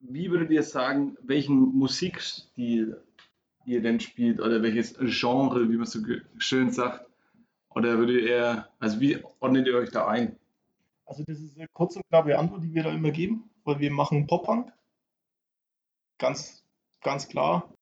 Wie 0.03 0.31
würdet 0.31 0.51
ihr 0.51 0.63
sagen, 0.63 1.17
welchen 1.23 1.57
Musikstil 1.57 3.03
ihr 3.65 3.83
denn 3.83 4.01
spielt 4.01 4.41
oder 4.41 4.63
welches 4.63 4.95
Genre, 4.99 5.69
wie 5.69 5.77
man 5.77 5.87
so 5.87 6.01
schön 6.39 6.71
sagt. 6.71 7.07
Oder 7.71 7.99
würdet 7.99 8.23
ihr, 8.23 8.69
also 8.79 9.01
wie 9.01 9.23
ordnet 9.41 9.67
ihr 9.67 9.77
euch 9.77 9.91
da 9.91 10.07
ein? 10.07 10.39
Also 11.07 11.25
das 11.27 11.41
ist 11.41 11.57
eine 11.57 11.69
kurze 11.69 11.99
und 11.99 12.09
knappe 12.09 12.39
Antwort, 12.39 12.63
die 12.63 12.75
wir 12.75 12.83
da 12.83 12.91
immer 12.91 13.11
geben, 13.11 13.51
weil 13.65 13.79
wir 13.79 13.91
machen 13.91 14.27
Pop-Punk. 14.27 14.73
Ganz, 16.19 16.65
ganz 17.01 17.29
klar. 17.29 17.73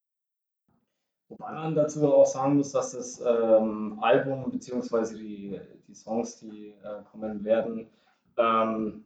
Wobei 1.29 1.53
man 1.53 1.75
dazu 1.75 2.12
auch 2.12 2.27
sagen 2.27 2.57
muss, 2.57 2.73
dass 2.73 2.93
das 2.93 3.21
ähm, 3.21 3.99
Album 4.00 4.50
bzw. 4.50 5.17
Die, 5.17 5.61
die 5.87 5.95
Songs, 5.95 6.41
die 6.41 6.75
äh, 6.83 7.03
kommen 7.11 7.45
werden, 7.45 7.89
ähm, 8.37 9.05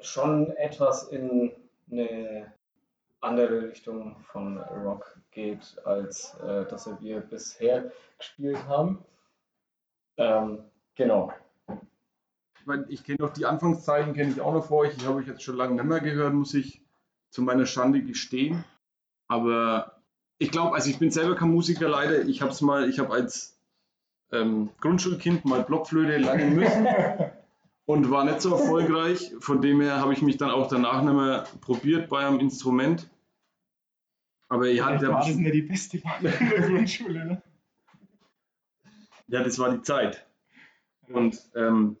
schon 0.00 0.50
etwas 0.52 1.08
in 1.08 1.52
eine 1.98 2.52
andere 3.20 3.70
Richtung 3.70 4.16
von 4.24 4.58
Rock 4.58 5.18
geht, 5.30 5.76
als 5.84 6.34
äh, 6.42 6.66
das 6.66 6.88
wir 7.00 7.20
bisher 7.20 7.90
gespielt 8.18 8.58
haben. 8.66 9.04
Ähm, 10.16 10.58
genau. 10.94 11.32
Ich 12.60 12.66
meine, 12.66 12.86
ich 12.88 13.04
kenne 13.04 13.18
doch 13.18 13.32
die 13.32 13.46
Anfangszeiten, 13.46 14.14
kenne 14.14 14.30
ich 14.30 14.40
auch 14.40 14.54
noch 14.54 14.66
vor 14.66 14.80
euch. 14.80 14.96
Ich 14.96 15.06
habe 15.06 15.16
euch 15.16 15.26
jetzt 15.26 15.42
schon 15.42 15.56
lange 15.56 15.74
nicht 15.74 15.84
mehr 15.84 16.00
gehört, 16.00 16.34
muss 16.34 16.54
ich 16.54 16.82
zu 17.30 17.42
meiner 17.42 17.66
Schande 17.66 18.02
gestehen. 18.02 18.64
Aber 19.28 20.00
ich 20.38 20.50
glaube, 20.50 20.74
also 20.74 20.88
ich 20.88 20.98
bin 20.98 21.10
selber 21.10 21.34
kein 21.34 21.50
Musiker 21.50 21.88
leider. 21.88 22.22
Ich 22.22 22.42
habe 22.42 22.52
es 22.52 22.60
mal, 22.60 22.88
ich 22.88 22.98
habe 22.98 23.12
als 23.12 23.58
ähm, 24.32 24.70
Grundschulkind 24.80 25.44
mal 25.44 25.62
Blockflöte 25.62 26.16
lernen 26.16 26.54
müssen 26.54 26.86
und 27.86 28.10
war 28.10 28.24
nicht 28.24 28.40
so 28.40 28.52
erfolgreich. 28.52 29.34
Von 29.40 29.60
dem 29.60 29.80
her 29.80 30.00
habe 30.00 30.12
ich 30.12 30.22
mich 30.22 30.36
dann 30.36 30.50
auch 30.50 30.68
danach 30.68 31.02
nicht 31.02 31.14
mehr 31.14 31.46
probiert 31.60 32.08
bei 32.08 32.26
einem 32.26 32.40
Instrument. 32.40 33.10
Aber 34.48 34.68
ihr 34.68 34.84
hattet 34.84 35.02
das 35.02 35.08
ja 35.08 35.14
war 35.14 35.26
das 35.26 35.34
nicht 35.34 35.54
die 35.54 35.62
beste 35.62 36.04
Wahl 36.04 36.24
in 36.24 36.50
der 36.50 36.60
Grundschule. 36.60 37.24
Ne? 37.24 37.42
Ja, 39.28 39.42
das 39.42 39.58
war 39.58 39.74
die 39.74 39.82
Zeit. 39.82 40.26
Und, 41.08 41.50
ähm, 41.54 41.96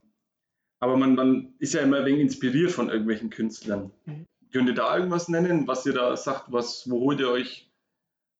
aber 0.80 0.96
man, 0.96 1.14
man 1.14 1.54
ist 1.58 1.74
ja 1.74 1.80
immer 1.80 1.98
ein 1.98 2.06
wenig 2.06 2.20
inspiriert 2.20 2.70
von 2.70 2.88
irgendwelchen 2.88 3.30
Künstlern. 3.30 3.90
Mhm. 4.04 4.26
Könnt 4.52 4.68
ihr 4.68 4.74
da 4.74 4.96
irgendwas 4.96 5.28
nennen, 5.28 5.66
was 5.66 5.84
ihr 5.84 5.94
da 5.94 6.16
sagt, 6.16 6.52
was, 6.52 6.88
wo 6.88 7.00
holt 7.00 7.20
ihr 7.20 7.30
euch 7.30 7.70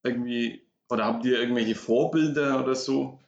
irgendwie, 0.04 0.64
oder 0.88 1.06
habt 1.06 1.24
ihr 1.24 1.40
irgendwelche 1.40 1.74
Vorbilder 1.74 2.62
oder 2.62 2.74
so? 2.74 3.18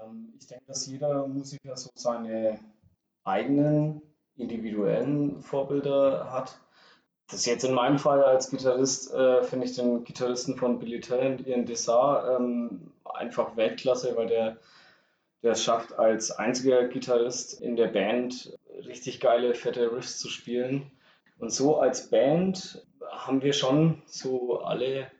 Ähm, 0.00 0.33
ich 0.44 0.48
denke, 0.48 0.66
dass 0.66 0.86
jeder 0.86 1.26
Musiker 1.26 1.74
so 1.74 1.88
seine 1.94 2.58
eigenen 3.24 4.02
individuellen 4.36 5.40
Vorbilder 5.40 6.30
hat. 6.30 6.60
Das 7.28 7.40
ist 7.40 7.46
jetzt 7.46 7.64
in 7.64 7.72
meinem 7.72 7.98
Fall 7.98 8.22
als 8.22 8.50
Gitarrist, 8.50 9.14
äh, 9.14 9.42
finde 9.42 9.64
ich 9.64 9.74
den 9.74 10.04
Gitarristen 10.04 10.56
von 10.56 10.78
Billy 10.78 11.00
Talent, 11.00 11.46
Ian 11.46 11.64
Dessar, 11.64 12.36
ähm, 12.38 12.92
einfach 13.04 13.56
Weltklasse, 13.56 14.14
weil 14.16 14.26
der, 14.26 14.58
es 15.40 15.62
schafft, 15.62 15.98
als 15.98 16.30
einziger 16.30 16.88
Gitarrist 16.88 17.60
in 17.60 17.76
der 17.76 17.88
Band 17.88 18.58
richtig 18.86 19.20
geile, 19.20 19.54
fette 19.54 19.92
Riffs 19.92 20.18
zu 20.18 20.28
spielen. 20.28 20.90
Und 21.38 21.52
so 21.52 21.78
als 21.78 22.10
Band 22.10 22.86
haben 23.10 23.40
wir 23.40 23.54
schon 23.54 24.02
so 24.06 24.60
alle 24.60 25.10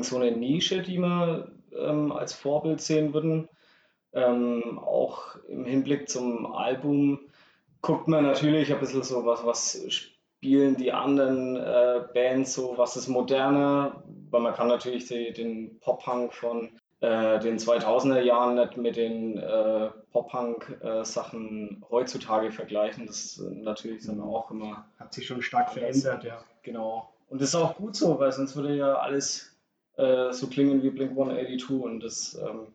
so 0.00 0.16
eine 0.16 0.32
Nische, 0.32 0.82
die 0.82 0.98
wir 0.98 1.52
ähm, 1.76 2.12
als 2.12 2.32
Vorbild 2.32 2.80
sehen 2.80 3.12
würden. 3.12 3.48
Ähm, 4.14 4.78
auch 4.78 5.36
im 5.48 5.64
Hinblick 5.64 6.08
zum 6.08 6.46
Album 6.54 7.20
guckt 7.82 8.08
man 8.08 8.24
natürlich 8.24 8.72
ein 8.72 8.80
bisschen 8.80 9.02
so, 9.02 9.26
was, 9.26 9.44
was 9.44 9.84
spielen 9.88 10.76
die 10.76 10.92
anderen 10.92 11.56
äh, 11.56 12.02
Bands 12.12 12.54
so, 12.54 12.74
was 12.76 12.96
ist 12.96 13.08
moderner, 13.08 14.02
weil 14.30 14.40
man 14.40 14.54
kann 14.54 14.68
natürlich 14.68 15.06
die, 15.06 15.32
den 15.32 15.78
Pop-Punk 15.80 16.32
von 16.32 16.70
äh, 17.00 17.38
den 17.40 17.58
2000er 17.58 18.20
Jahren 18.20 18.54
nicht 18.54 18.76
mit 18.76 18.96
den 18.96 19.36
äh, 19.36 19.90
Pop-Punk-Sachen 20.12 21.84
heutzutage 21.90 22.52
vergleichen. 22.52 23.06
Das 23.06 23.24
ist 23.24 23.40
natürlich 23.40 24.02
sind 24.04 24.16
wir 24.18 24.24
auch 24.24 24.50
immer 24.50 24.86
Hat 24.98 25.12
sich 25.12 25.26
schon 25.26 25.42
stark 25.42 25.70
verändert, 25.70 26.24
ja. 26.24 26.42
Genau. 26.62 27.10
Und 27.28 27.40
das 27.40 27.50
ist 27.50 27.54
auch 27.54 27.76
gut 27.76 27.96
so, 27.96 28.18
weil 28.18 28.32
sonst 28.32 28.56
würde 28.56 28.76
ja 28.76 28.94
alles 28.94 29.54
äh, 29.96 30.32
so 30.32 30.46
klingen 30.46 30.82
wie 30.82 30.90
Blink 30.90 31.10
182 31.10 31.70
und 31.70 32.00
das 32.00 32.34
ähm, 32.34 32.68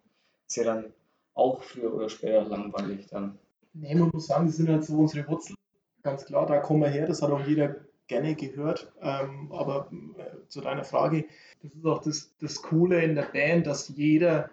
ist 0.48 0.58
ja 0.58 0.64
dann 0.64 0.94
auch 1.40 1.64
früher 1.64 1.94
oder 1.94 2.10
später 2.10 2.44
langweilig 2.44 3.08
dann. 3.08 3.38
Nee, 3.74 3.96
man 3.96 4.10
muss 4.14 4.28
sagen, 4.28 4.48
das 4.48 4.58
sind 4.58 4.70
halt 4.70 4.84
so 4.84 4.98
unsere 4.98 5.28
Wurzeln. 5.28 5.56
Ganz 6.04 6.26
klar, 6.26 6.46
da 6.46 6.60
kommen 6.60 6.82
wir 6.82 6.90
her, 6.90 7.08
das 7.08 7.22
hat 7.22 7.32
auch 7.32 7.46
jeder 7.46 7.76
gerne 8.08 8.36
gehört. 8.36 8.92
Ähm, 9.02 9.52
aber 9.52 9.90
äh, 10.18 10.48
zu 10.48 10.62
deiner 10.62 10.84
Frage, 10.84 11.26
das 11.62 11.74
ist 11.74 11.86
auch 11.86 12.02
das, 12.02 12.36
das 12.40 12.62
Coole 12.62 13.02
in 13.04 13.16
der 13.16 13.24
Band, 13.24 13.68
dass 13.68 13.90
jeder 13.90 14.50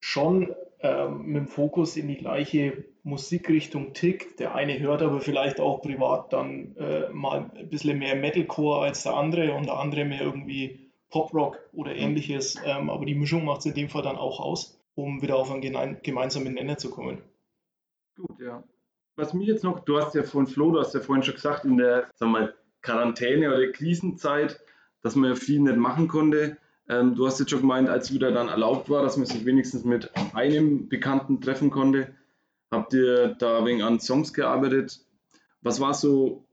schon 0.00 0.54
ähm, 0.80 1.26
mit 1.26 1.36
dem 1.36 1.48
Fokus 1.48 1.96
in 1.96 2.08
die 2.08 2.16
gleiche 2.16 2.84
Musikrichtung 3.02 3.92
tickt. 3.92 4.40
Der 4.40 4.54
eine 4.54 4.78
hört 4.78 5.02
aber 5.02 5.20
vielleicht 5.20 5.60
auch 5.60 5.82
privat 5.82 6.32
dann 6.32 6.74
äh, 6.76 7.08
mal 7.10 7.50
ein 7.54 7.68
bisschen 7.68 7.98
mehr 7.98 8.16
Metalcore 8.16 8.80
als 8.86 9.02
der 9.02 9.14
andere 9.14 9.54
und 9.54 9.66
der 9.66 9.78
andere 9.78 10.04
mehr 10.04 10.22
irgendwie 10.22 10.90
Poprock 11.10 11.58
oder 11.72 11.94
ähnliches. 11.94 12.56
Ähm, 12.64 12.88
aber 12.88 13.04
die 13.04 13.14
Mischung 13.14 13.44
macht 13.44 13.60
es 13.60 13.66
in 13.66 13.74
dem 13.74 13.88
Fall 13.88 14.02
dann 14.02 14.16
auch 14.16 14.40
aus, 14.40 14.79
um 15.02 15.22
wieder 15.22 15.36
auf 15.36 15.50
einen 15.50 16.02
gemeinsamen 16.02 16.54
Nenner 16.54 16.78
zu 16.78 16.90
kommen. 16.90 17.22
Gut, 18.16 18.38
ja. 18.40 18.62
Was 19.16 19.34
mich 19.34 19.48
jetzt 19.48 19.64
noch, 19.64 19.80
du 19.80 20.00
hast 20.00 20.14
ja 20.14 20.22
von 20.22 20.46
Flo, 20.46 20.72
du 20.72 20.80
hast 20.80 20.94
ja 20.94 21.00
vorhin 21.00 21.22
schon 21.22 21.34
gesagt, 21.34 21.64
in 21.64 21.76
der, 21.76 22.08
sag 22.14 22.28
mal, 22.28 22.54
Quarantäne 22.82 23.48
oder 23.48 23.70
Krisenzeit, 23.72 24.60
dass 25.02 25.16
man 25.16 25.30
ja 25.30 25.36
viel 25.36 25.60
nicht 25.60 25.76
machen 25.76 26.08
konnte. 26.08 26.56
Ähm, 26.88 27.14
du 27.14 27.26
hast 27.26 27.38
jetzt 27.38 27.50
schon 27.50 27.60
gemeint, 27.60 27.88
als 27.88 28.12
wieder 28.12 28.32
dann 28.32 28.48
erlaubt 28.48 28.88
war, 28.88 29.02
dass 29.02 29.16
man 29.16 29.26
sich 29.26 29.44
wenigstens 29.44 29.84
mit 29.84 30.10
einem 30.34 30.88
Bekannten 30.88 31.40
treffen 31.40 31.70
konnte, 31.70 32.14
habt 32.70 32.94
ihr 32.94 33.34
da 33.38 33.64
wegen 33.64 33.82
an 33.82 34.00
Songs 34.00 34.32
gearbeitet. 34.32 35.00
Was 35.60 35.80
war 35.80 35.94
so 35.94 36.44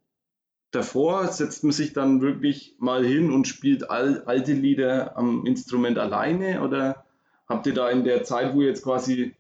davor? 0.72 1.28
Setzt 1.28 1.64
man 1.64 1.72
sich 1.72 1.94
dann 1.94 2.22
wirklich 2.22 2.76
mal 2.80 3.06
hin 3.06 3.32
und 3.32 3.48
spielt 3.48 3.90
all, 3.90 4.24
alte 4.26 4.54
Lieder 4.54 5.18
am 5.18 5.46
Instrument 5.46 5.98
alleine 5.98 6.62
oder 6.62 7.07
habt 7.48 7.66
ihr 7.68 7.74
da 7.74 7.90
in 7.90 8.04
der 8.04 8.24
Zeit, 8.24 8.54
wo 8.54 8.62
ihr 8.62 8.68
jetzt 8.68 8.84
quasi 8.84 9.36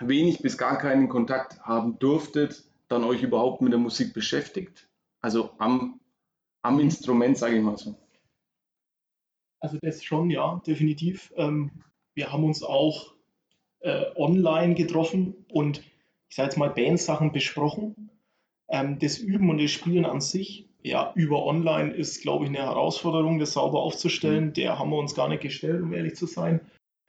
wenig 0.00 0.40
bis 0.40 0.58
gar 0.58 0.78
keinen 0.78 1.08
Kontakt 1.08 1.60
haben 1.62 1.98
durftet, 1.98 2.64
dann 2.88 3.04
euch 3.04 3.22
überhaupt 3.22 3.62
mit 3.62 3.72
der 3.72 3.78
Musik 3.78 4.12
beschäftigt? 4.12 4.88
Also 5.20 5.50
am, 5.58 6.00
am 6.62 6.80
Instrument, 6.80 7.38
sage 7.38 7.56
ich 7.56 7.62
mal 7.62 7.76
so. 7.76 7.96
Also 9.60 9.78
das 9.80 10.02
schon, 10.02 10.30
ja, 10.30 10.60
definitiv. 10.66 11.32
Ähm, 11.36 11.70
wir 12.14 12.32
haben 12.32 12.44
uns 12.44 12.62
auch 12.62 13.14
äh, 13.80 14.04
online 14.16 14.74
getroffen 14.74 15.46
und 15.50 15.82
ich 16.28 16.36
sage 16.36 16.48
jetzt 16.48 16.58
mal 16.58 16.70
Bandsachen 16.70 17.32
besprochen. 17.32 18.10
Ähm, 18.68 18.98
das 18.98 19.18
Üben 19.18 19.48
und 19.48 19.58
das 19.58 19.70
Spielen 19.70 20.04
an 20.04 20.20
sich, 20.20 20.68
ja, 20.82 21.12
über 21.14 21.46
online 21.46 21.94
ist, 21.94 22.20
glaube 22.20 22.44
ich, 22.44 22.50
eine 22.50 22.58
Herausforderung, 22.58 23.38
das 23.38 23.54
sauber 23.54 23.80
aufzustellen. 23.80 24.52
Der 24.52 24.78
haben 24.78 24.90
wir 24.90 24.98
uns 24.98 25.14
gar 25.14 25.28
nicht 25.28 25.42
gestellt, 25.42 25.82
um 25.82 25.94
ehrlich 25.94 26.14
zu 26.14 26.26
sein. 26.26 26.60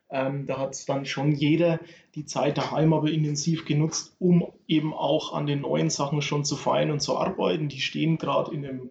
Ähm, 0.10 0.46
da 0.46 0.60
hat 0.60 0.88
dann 0.88 1.06
schon 1.06 1.32
jeder 1.32 1.80
die 2.14 2.26
Zeit 2.26 2.58
daheim 2.58 2.94
aber 2.94 3.10
intensiv 3.10 3.66
genutzt, 3.66 4.16
um 4.20 4.48
eben 4.68 4.94
auch 4.94 5.34
an 5.34 5.48
den 5.48 5.62
neuen 5.62 5.90
Sachen 5.90 6.22
schon 6.22 6.46
zu 6.46 6.56
feilen 6.56 6.92
und 6.92 7.02
zu 7.02 7.18
arbeiten. 7.18 7.70
Die 7.70 7.82
stehen 7.82 8.18
gerade 8.18 8.54
in 8.54 8.62
dem, 8.62 8.90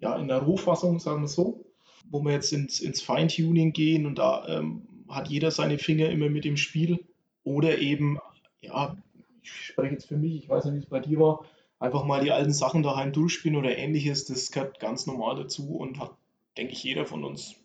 ja, 0.00 0.16
in 0.16 0.28
der 0.28 0.38
Rohfassung, 0.38 0.98
sagen 0.98 1.22
wir 1.22 1.28
so 1.28 1.64
wo 2.12 2.22
wir 2.22 2.32
jetzt 2.32 2.52
ins, 2.52 2.80
ins 2.80 3.00
Feintuning 3.00 3.72
gehen 3.72 4.06
und 4.06 4.18
da 4.18 4.46
ähm, 4.48 4.86
hat 5.08 5.28
jeder 5.28 5.50
seine 5.50 5.78
Finger 5.78 6.10
immer 6.10 6.28
mit 6.28 6.46
im 6.46 6.56
Spiel. 6.56 7.04
Oder 7.44 7.78
eben, 7.78 8.18
ja, 8.60 8.96
ich 9.42 9.50
spreche 9.50 9.94
jetzt 9.94 10.06
für 10.06 10.16
mich, 10.16 10.36
ich 10.36 10.48
weiß 10.48 10.66
nicht, 10.66 10.74
wie 10.74 10.78
es 10.78 10.86
bei 10.86 11.00
dir 11.00 11.18
war, 11.18 11.44
einfach 11.78 12.04
mal 12.04 12.22
die 12.22 12.30
alten 12.30 12.52
Sachen 12.52 12.82
daheim 12.82 13.12
durchspielen 13.12 13.56
oder 13.56 13.76
ähnliches, 13.76 14.26
das 14.26 14.52
gehört 14.52 14.78
ganz 14.78 15.06
normal 15.06 15.36
dazu 15.36 15.74
und 15.74 15.98
hat, 15.98 16.12
denke 16.56 16.72
ich, 16.72 16.84
jeder 16.84 17.06
von 17.06 17.24
uns 17.24 17.56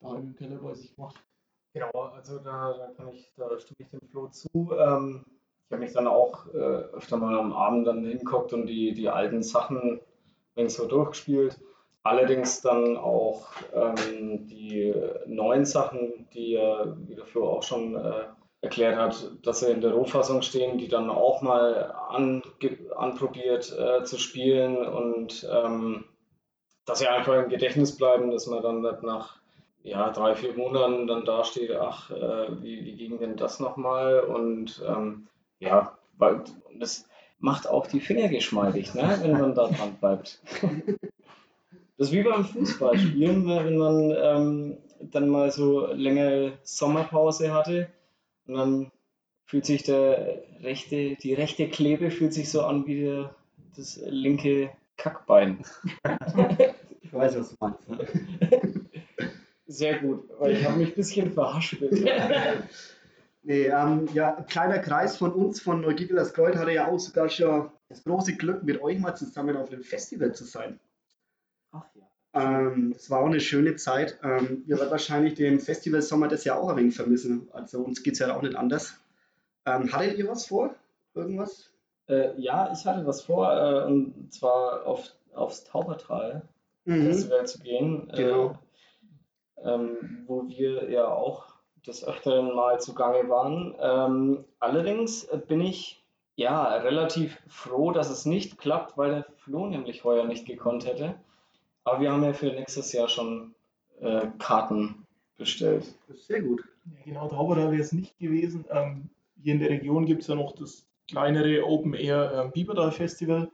daheim 0.00 0.28
im 0.28 0.36
Keller 0.36 0.58
bei 0.58 0.74
sich 0.74 0.94
gemacht. 0.94 1.16
Genau, 1.78 2.10
also 2.16 2.38
da, 2.40 2.72
da 2.72 2.88
kann 2.96 3.08
ich, 3.12 3.30
da 3.36 3.44
stimme 3.58 3.76
ich 3.78 3.88
dem 3.90 4.00
Flo 4.10 4.26
zu. 4.28 4.48
Ähm, 4.76 5.24
ich 5.66 5.72
habe 5.72 5.82
mich 5.84 5.92
dann 5.92 6.08
auch 6.08 6.46
äh, 6.52 6.58
öfter 6.96 7.16
mal 7.18 7.38
am 7.38 7.52
Abend 7.52 7.86
dann 7.86 8.04
hingeguckt 8.04 8.52
und 8.52 8.66
die, 8.66 8.94
die 8.94 9.08
alten 9.08 9.42
Sachen 9.44 10.00
so 10.66 10.86
durchgespielt. 10.86 11.60
Allerdings 12.02 12.62
dann 12.62 12.96
auch 12.96 13.46
ähm, 13.72 14.48
die 14.48 14.92
neuen 15.26 15.64
Sachen, 15.64 16.28
die 16.34 16.52
ja, 16.52 16.96
wie 17.06 17.14
der 17.14 17.26
Flo 17.26 17.48
auch 17.48 17.62
schon 17.62 17.94
äh, 17.94 18.24
erklärt 18.60 18.96
hat, 18.96 19.30
dass 19.42 19.60
sie 19.60 19.70
in 19.70 19.80
der 19.80 19.92
Rohfassung 19.92 20.42
stehen, 20.42 20.78
die 20.78 20.88
dann 20.88 21.10
auch 21.10 21.42
mal 21.42 21.92
anprobiert 22.96 23.72
äh, 23.78 24.02
zu 24.02 24.18
spielen 24.18 24.78
und 24.78 25.48
ähm, 25.48 26.06
dass 26.86 26.98
sie 26.98 27.06
einfach 27.06 27.34
im 27.34 27.50
Gedächtnis 27.50 27.96
bleiben, 27.96 28.32
dass 28.32 28.48
man 28.48 28.62
dann 28.64 28.80
nicht 28.80 29.02
nach 29.04 29.37
ja, 29.82 30.10
drei, 30.10 30.34
vier 30.34 30.54
Monaten 30.54 31.06
dann 31.06 31.24
dasteht, 31.24 31.70
ach, 31.72 32.10
äh, 32.10 32.62
wie, 32.62 32.84
wie 32.84 32.96
ging 32.96 33.18
denn 33.18 33.36
das 33.36 33.60
nochmal? 33.60 34.20
Und 34.20 34.82
ähm, 34.86 35.28
ja, 35.60 35.96
weil 36.18 36.42
das 36.78 37.08
macht 37.38 37.68
auch 37.68 37.86
die 37.86 38.00
Finger 38.00 38.28
geschmeidig, 38.28 38.94
ne? 38.94 39.18
wenn 39.22 39.32
man 39.32 39.54
da 39.54 39.68
dran 39.68 39.96
bleibt. 40.00 40.40
Das 41.96 42.08
ist 42.08 42.12
wie 42.12 42.22
beim 42.22 42.44
Fußballspielen, 42.44 43.48
wenn 43.48 43.76
man 43.76 44.14
ähm, 44.16 44.76
dann 45.00 45.28
mal 45.28 45.50
so 45.50 45.86
längere 45.92 46.52
Sommerpause 46.62 47.52
hatte. 47.52 47.88
Und 48.46 48.54
dann 48.54 48.92
fühlt 49.46 49.66
sich 49.66 49.82
der 49.82 50.42
rechte, 50.60 51.16
die 51.16 51.34
rechte 51.34 51.68
Klebe 51.68 52.10
fühlt 52.10 52.34
sich 52.34 52.50
so 52.50 52.62
an 52.62 52.86
wie 52.86 53.02
der, 53.02 53.34
das 53.76 54.00
linke 54.06 54.70
Kackbein. 54.96 55.64
Ich 57.00 57.14
weiß, 57.14 57.38
was 57.38 57.50
du 57.50 57.56
meinst. 57.58 57.88
Sehr 59.68 59.98
gut, 60.00 60.28
weil 60.38 60.52
ich 60.56 60.64
habe 60.64 60.78
mich 60.78 60.88
ein 60.88 60.94
bisschen 60.94 61.32
verhaspelt. 61.32 61.92
Nee, 63.42 63.66
ähm, 63.66 64.08
ja, 64.12 64.34
ein 64.36 64.46
kleiner 64.46 64.78
Kreis 64.80 65.16
von 65.16 65.32
uns, 65.32 65.60
von 65.60 65.80
Neugiebelers 65.80 66.34
Kreuz, 66.34 66.56
hatte 66.56 66.72
ja 66.72 66.88
auch 66.88 66.98
sogar 66.98 67.28
schon 67.30 67.70
das 67.88 68.02
große 68.04 68.34
Glück, 68.36 68.62
mit 68.64 68.82
euch 68.82 68.98
mal 68.98 69.14
zusammen 69.14 69.56
auf 69.56 69.70
einem 69.70 69.82
Festival 69.84 70.34
zu 70.34 70.44
sein. 70.44 70.78
Ach 71.72 71.84
ja. 71.94 72.02
Ähm, 72.34 72.92
das 72.92 73.08
war 73.08 73.20
auch 73.20 73.26
eine 73.26 73.40
schöne 73.40 73.76
Zeit. 73.76 74.18
Ähm, 74.22 74.64
wir 74.66 74.78
werden 74.78 74.90
wahrscheinlich 74.90 75.34
den 75.34 75.60
Festivalsommer 75.60 76.28
das 76.28 76.44
Jahr 76.44 76.58
auch 76.60 76.68
ein 76.68 76.76
wenig 76.76 76.96
vermissen. 76.96 77.48
Also 77.52 77.80
uns 77.80 78.02
geht 78.02 78.14
es 78.14 78.18
ja 78.18 78.36
auch 78.36 78.42
nicht 78.42 78.56
anders. 78.56 79.00
Ähm, 79.64 79.90
hattet 79.92 80.18
ihr 80.18 80.28
was 80.28 80.46
vor? 80.46 80.74
Irgendwas? 81.14 81.72
Äh, 82.08 82.38
ja, 82.38 82.70
ich 82.72 82.84
hatte 82.84 83.06
was 83.06 83.22
vor, 83.22 83.50
äh, 83.50 83.86
und 83.86 84.30
zwar 84.32 84.84
auf, 84.84 85.10
aufs 85.32 85.64
Taubertal 85.64 86.42
Mhm. 86.84 87.06
Festival 87.06 87.46
zu 87.46 87.58
gehen, 87.60 88.10
Genau. 88.14 88.50
äh, 88.50 88.54
ähm, 89.64 90.24
wo 90.26 90.48
wir 90.48 90.90
ja 90.90 91.08
auch 91.08 91.46
des 91.86 92.04
Öfteren 92.06 92.54
mal 92.54 92.80
zugange 92.80 93.28
waren. 93.28 93.74
Ähm, 93.80 94.44
allerdings 94.60 95.24
äh, 95.24 95.38
bin 95.38 95.60
ich 95.60 96.04
ja 96.36 96.76
relativ 96.76 97.40
froh, 97.48 97.90
dass 97.92 98.10
es 98.10 98.24
nicht 98.26 98.58
klappt, 98.58 98.96
weil 98.96 99.10
der 99.10 99.26
Flo 99.36 99.66
nämlich 99.66 100.04
heuer 100.04 100.24
nicht 100.24 100.46
gekonnt 100.46 100.86
hätte. 100.86 101.14
Aber 101.84 102.00
wir 102.00 102.12
haben 102.12 102.22
ja 102.24 102.32
für 102.32 102.46
nächstes 102.52 102.92
Jahr 102.92 103.08
schon 103.08 103.54
äh, 104.00 104.26
Karten 104.38 105.06
bestellt. 105.36 105.86
Das 106.08 106.18
ist 106.18 106.26
sehr 106.26 106.42
gut. 106.42 106.62
Ja, 106.84 107.02
genau, 107.04 107.28
Taubertal 107.28 107.70
wäre 107.72 107.82
es 107.82 107.92
nicht 107.92 108.18
gewesen. 108.18 108.64
Ähm, 108.70 109.10
hier 109.42 109.54
in 109.54 109.60
der 109.60 109.70
Region 109.70 110.06
gibt 110.06 110.22
es 110.22 110.28
ja 110.28 110.34
noch 110.34 110.52
das 110.52 110.86
kleinere 111.08 111.64
Open 111.64 111.94
Air 111.94 112.32
ähm, 112.34 112.52
Biberdal 112.52 112.92
Festival, 112.92 113.50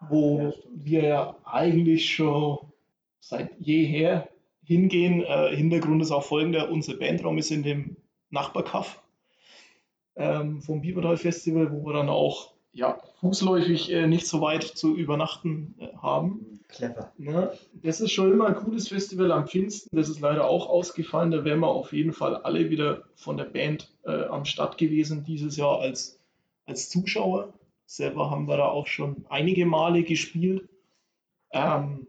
wo 0.00 0.38
Ja, 0.38 0.52
wir 0.70 1.02
ja 1.04 1.36
eigentlich 1.44 2.08
schon 2.14 2.58
seit 3.20 3.50
jeher 3.58 4.28
hingehen. 4.68 5.22
Äh, 5.22 5.56
Hintergrund 5.56 6.02
ist 6.02 6.12
auch 6.12 6.24
folgender: 6.24 6.70
Unser 6.70 6.94
Bandraum 6.94 7.38
ist 7.38 7.50
in 7.50 7.62
dem 7.62 7.96
Nachbarkaff 8.30 9.02
ähm, 10.14 10.60
vom 10.60 10.82
Biberdal 10.82 11.16
Festival, 11.16 11.72
wo 11.72 11.86
wir 11.86 11.94
dann 11.94 12.10
auch 12.10 12.52
ja, 12.72 12.98
fußläufig 13.20 13.90
äh, 13.90 14.06
nicht 14.06 14.26
so 14.26 14.42
weit 14.42 14.62
zu 14.62 14.94
übernachten 14.94 15.74
äh, 15.78 15.88
haben. 15.96 16.60
Clever. 16.68 17.12
Ne? 17.16 17.50
Das 17.72 18.02
ist 18.02 18.12
schon 18.12 18.30
immer 18.30 18.46
ein 18.46 18.56
cooles 18.56 18.88
Festival 18.88 19.32
am 19.32 19.48
Pfingsten. 19.48 19.96
Das 19.96 20.10
ist 20.10 20.20
leider 20.20 20.46
auch 20.46 20.68
ausgefallen. 20.68 21.30
Da 21.30 21.44
wären 21.44 21.60
wir 21.60 21.68
auf 21.68 21.94
jeden 21.94 22.12
Fall 22.12 22.36
alle 22.36 22.68
wieder 22.68 23.04
von 23.14 23.38
der 23.38 23.46
Band 23.46 23.90
äh, 24.04 24.24
am 24.24 24.44
Start 24.44 24.76
gewesen, 24.76 25.24
dieses 25.24 25.56
Jahr 25.56 25.80
als, 25.80 26.20
als 26.66 26.90
Zuschauer. 26.90 27.54
Selber 27.86 28.30
haben 28.30 28.46
wir 28.46 28.58
da 28.58 28.68
auch 28.68 28.86
schon 28.86 29.24
einige 29.30 29.64
Male 29.64 30.02
gespielt. 30.02 30.68
Ähm, 31.52 32.06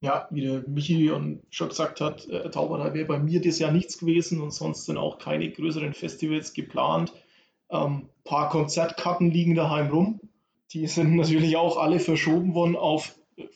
ja, 0.00 0.28
wie 0.30 0.42
der 0.42 0.64
Michi 0.68 1.10
schon 1.50 1.68
gesagt 1.68 2.00
hat, 2.00 2.28
äh, 2.28 2.50
Taubertal 2.50 2.94
wäre 2.94 3.06
bei 3.06 3.18
mir 3.18 3.40
das 3.40 3.58
Jahr 3.58 3.72
nichts 3.72 3.98
gewesen 3.98 4.40
und 4.40 4.52
sonst 4.52 4.84
sind 4.84 4.98
auch 4.98 5.18
keine 5.18 5.50
größeren 5.50 5.94
Festivals 5.94 6.52
geplant. 6.52 7.12
Ein 7.68 8.08
paar 8.24 8.50
Konzertkarten 8.50 9.30
liegen 9.30 9.54
daheim 9.54 9.88
rum. 9.88 10.20
Die 10.72 10.86
sind 10.86 11.16
natürlich 11.16 11.56
auch 11.56 11.78
alle 11.78 11.98
verschoben 11.98 12.54
worden 12.54 12.76
auf 12.76 13.18
äh, 13.36 13.46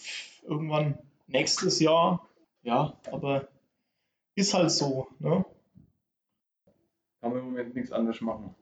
irgendwann 0.42 0.98
nächstes 1.26 1.78
Jahr. 1.80 2.26
Ja, 2.62 2.98
aber 3.10 3.48
ist 4.34 4.54
halt 4.54 4.70
so. 4.70 5.08
Ne? 5.18 5.44
Kann 7.20 7.30
man 7.30 7.40
im 7.40 7.44
Moment 7.46 7.74
nichts 7.74 7.92
anderes 7.92 8.20
machen. 8.20 8.54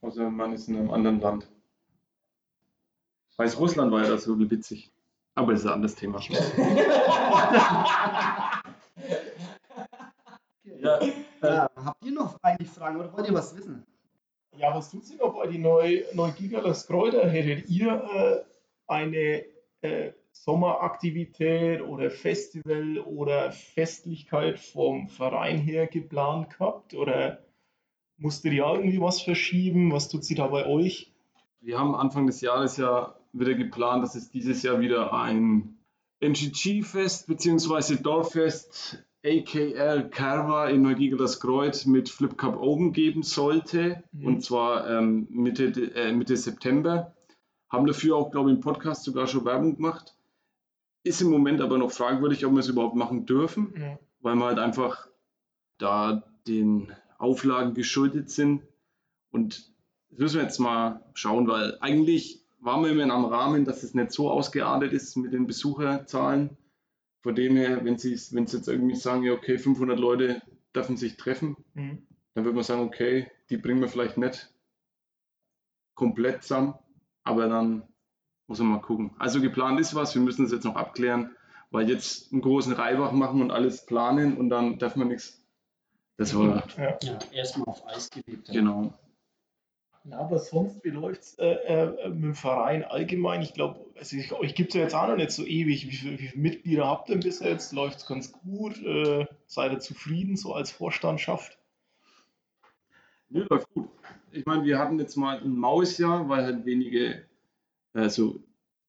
Außer 0.00 0.30
man 0.30 0.52
ist 0.52 0.68
in 0.68 0.76
einem 0.76 0.90
anderen 0.90 1.20
Land. 1.20 1.48
Weißrussland 3.36 3.90
war 3.90 4.04
ja 4.04 4.10
das 4.10 4.24
so 4.24 4.38
witzig. 4.38 4.92
Aber 5.40 5.52
das 5.52 5.62
ist 5.62 5.66
ein 5.66 5.72
anderes 5.72 5.94
Thema. 5.94 6.20
Ja, 10.82 10.98
Ja, 11.42 11.70
habt 11.76 12.04
ihr 12.04 12.12
noch 12.12 12.38
eigentlich 12.42 12.70
Fragen 12.70 12.98
oder 12.98 13.12
wollt 13.12 13.28
ihr 13.28 13.34
was 13.34 13.54
wissen? 13.54 13.86
Ja, 14.56 14.74
was 14.74 14.90
tut 14.90 15.04
sich 15.04 15.18
noch 15.18 15.34
bei 15.34 15.46
die 15.46 15.58
neu, 15.58 16.04
Neugigerles 16.14 16.86
Kräuter? 16.86 17.28
Hättet 17.28 17.68
ihr 17.68 17.92
äh, 17.92 18.44
eine 18.86 19.44
äh, 19.82 20.12
Sommeraktivität 20.32 21.82
oder 21.82 22.10
Festival 22.10 22.98
oder 22.98 23.52
Festlichkeit 23.52 24.58
vom 24.58 25.08
Verein 25.08 25.58
her 25.58 25.86
geplant 25.86 26.50
gehabt? 26.50 26.94
Oder 26.94 27.42
musstet 28.16 28.52
ihr 28.54 28.64
irgendwie 28.64 29.00
was 29.00 29.20
verschieben? 29.20 29.92
Was 29.92 30.08
tut 30.08 30.24
sich 30.24 30.36
da 30.36 30.46
bei 30.46 30.66
euch? 30.66 31.12
Wir 31.60 31.78
haben 31.78 31.94
Anfang 31.94 32.26
des 32.26 32.40
Jahres 32.40 32.78
ja 32.78 33.19
wieder 33.32 33.54
geplant, 33.54 34.02
dass 34.02 34.14
es 34.14 34.30
dieses 34.30 34.62
Jahr 34.62 34.80
wieder 34.80 35.12
ein 35.12 35.78
NGG-Fest 36.20 37.26
bzw. 37.26 37.96
Dorffest 37.96 39.04
AKL 39.24 40.08
Carva 40.10 40.68
in 40.68 40.82
Neugieger 40.82 41.16
das 41.16 41.40
Kreuz 41.40 41.84
mit 41.86 42.08
Flip 42.08 42.36
Cup 42.38 42.56
Open 42.58 42.92
geben 42.92 43.22
sollte. 43.22 44.02
Mhm. 44.12 44.26
Und 44.26 44.44
zwar 44.44 44.88
ähm, 44.88 45.26
Mitte, 45.30 45.66
äh, 45.94 46.12
Mitte 46.12 46.36
September. 46.36 47.14
Haben 47.68 47.86
dafür 47.86 48.16
auch, 48.16 48.30
glaube 48.30 48.50
ich, 48.50 48.56
im 48.56 48.62
Podcast 48.62 49.04
sogar 49.04 49.26
schon 49.26 49.44
Werbung 49.44 49.76
gemacht. 49.76 50.14
Ist 51.04 51.20
im 51.22 51.30
Moment 51.30 51.60
aber 51.60 51.78
noch 51.78 51.92
fragwürdig, 51.92 52.44
ob 52.44 52.52
wir 52.52 52.60
es 52.60 52.68
überhaupt 52.68 52.96
machen 52.96 53.26
dürfen 53.26 53.72
Ja. 53.78 53.98
weil 54.20 54.34
wir 54.36 54.46
halt 54.46 54.58
einfach 54.58 55.06
da 55.78 56.24
den 56.46 56.92
Auflagen 57.18 57.74
geschuldet 57.74 58.30
sind. 58.30 58.62
Und 59.30 59.70
das 60.10 60.18
müssen 60.18 60.36
wir 60.36 60.42
jetzt 60.42 60.58
mal 60.58 61.04
schauen, 61.14 61.46
weil 61.46 61.78
eigentlich 61.80 62.39
waren 62.60 62.84
wir 62.84 62.90
immer 62.92 63.12
am 63.14 63.24
Rahmen, 63.24 63.64
dass 63.64 63.82
es 63.82 63.94
nicht 63.94 64.12
so 64.12 64.30
ausgeartet 64.30 64.92
ist 64.92 65.16
mit 65.16 65.32
den 65.32 65.46
Besucherzahlen. 65.46 66.56
Von 67.22 67.34
dem 67.34 67.56
her, 67.56 67.84
wenn 67.84 67.98
sie 67.98 68.18
wenn 68.34 68.46
sie 68.46 68.56
jetzt 68.58 68.68
irgendwie 68.68 68.96
sagen, 68.96 69.22
ja, 69.22 69.32
okay, 69.32 69.58
500 69.58 69.98
Leute 69.98 70.42
dürfen 70.74 70.96
sich 70.96 71.16
treffen, 71.16 71.56
Mhm. 71.74 72.06
dann 72.34 72.44
würde 72.44 72.54
man 72.54 72.64
sagen, 72.64 72.82
okay, 72.82 73.30
die 73.50 73.56
bringen 73.56 73.80
wir 73.80 73.88
vielleicht 73.88 74.16
nicht 74.16 74.52
komplett 75.94 76.42
zusammen, 76.42 76.74
aber 77.24 77.48
dann 77.48 77.82
muss 78.46 78.58
man 78.58 78.68
mal 78.68 78.80
gucken. 78.80 79.12
Also 79.18 79.40
geplant 79.40 79.78
ist 79.80 79.94
was, 79.94 80.14
wir 80.14 80.22
müssen 80.22 80.44
es 80.46 80.52
jetzt 80.52 80.64
noch 80.64 80.76
abklären, 80.76 81.34
weil 81.70 81.88
jetzt 81.90 82.32
einen 82.32 82.40
großen 82.42 82.72
Reibach 82.72 83.12
machen 83.12 83.42
und 83.42 83.50
alles 83.50 83.84
planen 83.86 84.36
und 84.36 84.48
dann 84.48 84.78
darf 84.78 84.96
man 84.96 85.08
nichts. 85.08 85.42
Das 86.16 86.34
war 86.36 86.64
Ja. 86.78 86.98
Ja, 87.02 87.18
erstmal 87.32 87.68
auf 87.68 87.86
Eis 87.86 88.10
gelegt. 88.10 88.48
genau. 88.50 88.92
Ja, 90.04 90.18
aber 90.18 90.38
sonst, 90.38 90.82
wie 90.82 90.88
läuft 90.90 91.20
es 91.20 91.34
äh, 91.38 91.46
äh, 91.46 92.08
mit 92.08 92.22
dem 92.24 92.34
Verein 92.34 92.84
allgemein? 92.84 93.42
Ich 93.42 93.52
glaube, 93.52 93.84
also 93.98 94.16
ich, 94.16 94.32
euch 94.32 94.54
gibt 94.54 94.70
es 94.70 94.74
ja 94.76 94.80
jetzt 94.82 94.94
auch 94.94 95.06
noch 95.08 95.16
nicht 95.16 95.30
so 95.30 95.44
ewig. 95.44 95.86
Wie, 95.86 95.94
viel- 95.94 96.18
wie 96.18 96.28
viele 96.28 96.42
Mitglieder 96.42 96.86
habt 96.86 97.10
ihr 97.10 97.18
bis 97.20 97.40
jetzt? 97.40 97.72
Läuft 97.72 97.98
es 97.98 98.06
ganz 98.06 98.32
gut? 98.32 98.82
Äh, 98.82 99.26
seid 99.46 99.72
ihr 99.72 99.78
zufrieden 99.80 100.36
so 100.36 100.54
als 100.54 100.70
Vorstandschaft? 100.70 101.58
Nö, 103.28 103.46
läuft 103.50 103.68
gut. 103.74 103.90
Ich 104.32 104.46
meine, 104.46 104.64
wir 104.64 104.78
hatten 104.78 104.98
jetzt 104.98 105.16
mal 105.16 105.38
ein 105.38 105.54
Mausjahr, 105.54 106.28
weil 106.28 106.44
halt 106.44 106.64
wenige, 106.64 107.24
also 107.92 108.40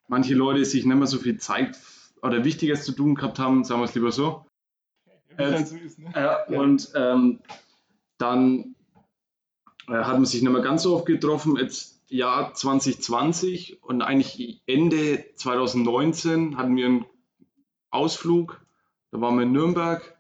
manche 0.08 0.34
Leute 0.34 0.63
sich 0.65 0.86
nicht 0.86 0.95
mehr 0.95 1.08
so 1.08 1.19
viel 1.19 1.38
Zeit 1.39 1.78
oder 2.21 2.45
Wichtiges 2.45 2.86
zu 2.86 2.93
tun 2.93 3.15
gehabt 3.15 3.38
haben, 3.38 3.63
sagen 3.63 3.82
wir 3.82 3.86
es 3.86 3.95
lieber 3.95 4.12
so. 4.12 4.45
Wie 5.28 5.43
Äh, 5.43 5.65
so 5.65 5.76
ist, 5.76 6.00
ne? 6.00 6.12
Ja, 6.15 6.45
Ja. 6.50 6.60
und 6.60 6.91
ähm, 6.95 7.39
dann 8.17 8.60
äh, 8.60 8.81
hat 9.92 10.14
man 10.14 10.26
sich 10.26 10.42
nicht 10.42 10.52
mehr 10.52 10.62
ganz 10.62 10.84
so 10.84 10.96
oft 10.96 11.06
getroffen. 11.06 11.58
Jetzt 11.58 12.02
Jahr 12.08 12.54
2020 12.54 13.84
und 13.84 14.02
eigentlich 14.02 14.62
Ende 14.66 15.24
2019 15.36 16.58
hatten 16.58 16.76
wir 16.76 16.86
einen 16.86 17.06
Ausflug. 17.90 18.62
Da 19.12 19.22
waren 19.22 19.36
wir 19.36 19.44
in 19.44 19.52
Nürnberg, 19.52 20.18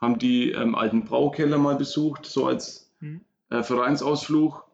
haben 0.00 0.18
die 0.18 0.50
ähm, 0.50 0.74
alten 0.74 1.04
Braukeller 1.04 1.58
mal 1.58 1.76
besucht, 1.76 2.26
so 2.26 2.46
als 2.46 2.82
Mhm. 3.00 3.20
äh, 3.50 3.62
Vereinsausflug. 3.62 4.64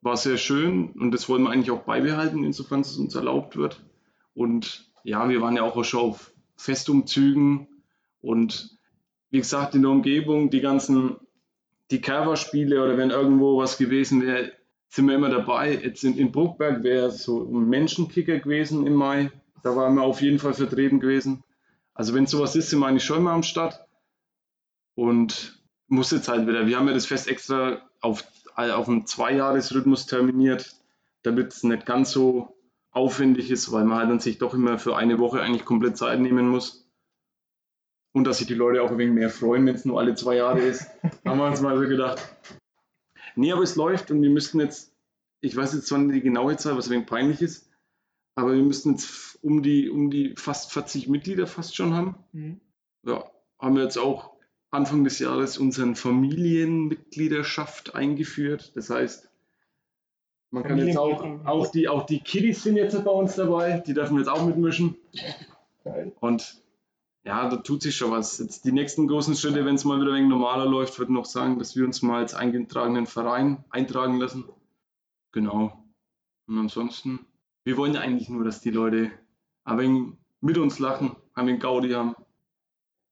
War 0.00 0.16
sehr 0.16 0.36
schön 0.36 0.90
und 0.92 1.12
das 1.12 1.28
wollen 1.28 1.42
wir 1.44 1.50
eigentlich 1.50 1.70
auch 1.70 1.82
beibehalten, 1.82 2.44
insofern 2.44 2.80
es 2.80 2.96
uns 2.96 3.14
erlaubt 3.14 3.56
wird. 3.56 3.82
Und 4.34 4.90
ja, 5.02 5.28
wir 5.28 5.40
waren 5.40 5.56
ja 5.56 5.62
auch 5.62 5.82
schon 5.84 6.00
auf 6.00 6.32
Festumzügen 6.56 7.68
und 8.20 8.78
wie 9.30 9.38
gesagt, 9.38 9.74
in 9.74 9.82
der 9.82 9.90
Umgebung, 9.90 10.50
die 10.50 10.60
ganzen, 10.60 11.16
die 11.90 12.00
Coverspiele 12.00 12.82
oder 12.82 12.96
wenn 12.96 13.10
irgendwo 13.10 13.58
was 13.58 13.78
gewesen 13.78 14.22
wäre, 14.22 14.52
sind 14.88 15.08
wir 15.08 15.14
immer 15.14 15.28
dabei. 15.28 15.74
Jetzt 15.82 16.04
in, 16.04 16.16
in 16.16 16.32
Bruckberg 16.32 16.82
wäre 16.82 17.10
so 17.10 17.42
ein 17.42 17.68
Menschenkicker 17.68 18.38
gewesen 18.38 18.86
im 18.86 18.94
Mai. 18.94 19.30
Da 19.62 19.74
waren 19.76 19.94
wir 19.94 20.02
auf 20.02 20.20
jeden 20.20 20.38
Fall 20.38 20.54
vertreten 20.54 21.00
gewesen. 21.00 21.42
Also 21.94 22.14
wenn 22.14 22.26
sowas 22.26 22.56
ist, 22.56 22.70
sind 22.70 22.80
wir 22.80 22.86
eigentlich 22.86 23.04
schon 23.04 23.18
immer 23.18 23.32
am 23.32 23.42
Start. 23.42 23.80
Und 24.94 25.60
muss 25.88 26.10
jetzt 26.10 26.28
halt 26.28 26.46
wieder. 26.46 26.66
Wir 26.66 26.78
haben 26.78 26.86
ja 26.86 26.94
das 26.94 27.06
Fest 27.06 27.28
extra 27.28 27.82
auf, 28.00 28.24
auf 28.54 28.88
einen 28.88 29.06
Zweijahresrhythmus 29.06 30.06
terminiert, 30.06 30.76
damit 31.22 31.52
es 31.52 31.64
nicht 31.64 31.86
ganz 31.86 32.10
so 32.10 32.56
aufwendig 32.90 33.50
ist, 33.50 33.72
weil 33.72 33.84
man 33.84 33.98
halt 33.98 34.10
dann 34.10 34.20
sich 34.20 34.38
doch 34.38 34.54
immer 34.54 34.78
für 34.78 34.96
eine 34.96 35.18
Woche 35.18 35.40
eigentlich 35.40 35.64
komplett 35.64 35.96
Zeit 35.96 36.20
nehmen 36.20 36.48
muss. 36.48 36.83
Und 38.14 38.24
dass 38.24 38.38
sich 38.38 38.46
die 38.46 38.54
Leute 38.54 38.80
auch 38.80 38.92
ein 38.92 38.98
wenig 38.98 39.14
mehr 39.14 39.28
freuen, 39.28 39.66
wenn 39.66 39.74
es 39.74 39.84
nur 39.84 39.98
alle 39.98 40.14
zwei 40.14 40.36
Jahre 40.36 40.60
ist. 40.60 40.86
haben 41.24 41.38
wir 41.38 41.46
uns 41.46 41.60
mal 41.60 41.76
so 41.76 41.88
gedacht. 41.88 42.20
Nee, 43.34 43.52
aber 43.52 43.62
es 43.62 43.74
läuft 43.74 44.12
und 44.12 44.22
wir 44.22 44.30
müssten 44.30 44.60
jetzt, 44.60 44.94
ich 45.40 45.56
weiß 45.56 45.74
jetzt 45.74 45.88
zwar 45.88 45.98
nicht 45.98 46.14
die 46.14 46.20
genaue 46.20 46.56
Zahl, 46.56 46.76
was 46.76 46.86
ein 46.86 46.92
wenig 46.92 47.06
peinlich 47.06 47.42
ist, 47.42 47.68
aber 48.36 48.54
wir 48.54 48.62
müssten 48.62 48.92
jetzt 48.92 49.40
um 49.42 49.64
die, 49.64 49.90
um 49.90 50.10
die 50.10 50.36
fast 50.36 50.72
40 50.72 51.08
Mitglieder 51.08 51.48
fast 51.48 51.74
schon 51.74 51.92
haben. 51.92 52.14
Mhm. 52.32 52.60
Ja, 53.04 53.28
haben 53.58 53.74
wir 53.74 53.82
jetzt 53.82 53.98
auch 53.98 54.30
Anfang 54.70 55.02
des 55.02 55.18
Jahres 55.18 55.58
unseren 55.58 55.96
Familienmitgliederschaft 55.96 57.96
eingeführt. 57.96 58.76
Das 58.76 58.90
heißt, 58.90 59.28
man 60.50 60.62
kann 60.62 60.78
jetzt 60.78 60.96
auch, 60.96 61.20
auch 61.44 61.72
die, 61.72 61.88
auch 61.88 62.06
die 62.06 62.20
Kiddies 62.20 62.62
sind 62.62 62.76
jetzt 62.76 63.04
bei 63.04 63.10
uns 63.10 63.34
dabei, 63.34 63.82
die 63.84 63.92
dürfen 63.92 64.18
jetzt 64.18 64.28
auch 64.28 64.46
mitmischen. 64.46 64.94
Und 66.20 66.62
ja, 67.24 67.48
da 67.48 67.56
tut 67.56 67.82
sich 67.82 67.96
schon 67.96 68.10
was. 68.10 68.38
Jetzt 68.38 68.64
die 68.64 68.72
nächsten 68.72 69.06
großen 69.06 69.34
Schritte, 69.34 69.64
wenn 69.64 69.76
es 69.76 69.84
mal 69.84 70.00
wieder 70.00 70.10
ein 70.10 70.16
wenig 70.18 70.28
normaler 70.28 70.66
läuft, 70.66 70.98
wird 70.98 71.08
noch 71.08 71.24
sagen, 71.24 71.58
dass 71.58 71.74
wir 71.74 71.84
uns 71.84 72.02
mal 72.02 72.18
als 72.18 72.34
eingetragenen 72.34 73.06
Verein 73.06 73.64
eintragen 73.70 74.18
lassen. 74.20 74.44
Genau. 75.32 75.84
Und 76.46 76.58
ansonsten, 76.58 77.26
wir 77.64 77.78
wollen 77.78 77.94
ja 77.94 78.00
eigentlich 78.00 78.28
nur, 78.28 78.44
dass 78.44 78.60
die 78.60 78.70
Leute 78.70 79.10
ein 79.64 79.78
wenig 79.78 80.12
mit 80.40 80.58
uns 80.58 80.78
lachen, 80.78 81.16
ein 81.32 81.46
wenig 81.46 81.62
Gaudi 81.62 81.90
haben. 81.90 82.14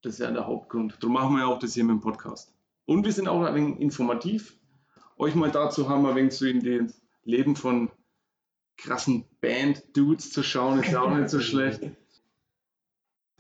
Das 0.03 0.15
ist 0.15 0.19
ja 0.19 0.31
der 0.31 0.47
Hauptgrund. 0.47 0.99
Darum 1.01 1.15
machen 1.15 1.35
wir 1.35 1.41
ja 1.41 1.47
auch 1.47 1.59
das 1.59 1.73
hier 1.73 1.85
mit 1.85 1.95
dem 1.95 2.01
Podcast. 2.01 2.55
Und 2.85 3.07
wir 3.07 3.13
sind 3.13 3.29
auch 3.29 3.43
ein 3.43 3.55
wenig 3.55 3.81
informativ. 3.81 4.59
Euch 5.17 5.35
mal 5.35 5.51
dazu 5.51 5.89
haben, 5.89 6.05
ein 6.05 6.17
wenig 6.17 6.35
so 6.35 6.45
in 6.45 6.61
das 6.61 7.01
Leben 7.25 7.57
von 7.57 7.91
krassen 8.77 9.25
Band-Dudes 9.41 10.33
zu 10.33 10.43
schauen, 10.43 10.81
ist 10.81 10.93
ja 10.93 11.01
auch 11.01 11.15
nicht 11.15 11.31
so 11.31 11.41
schlecht. 11.41 11.83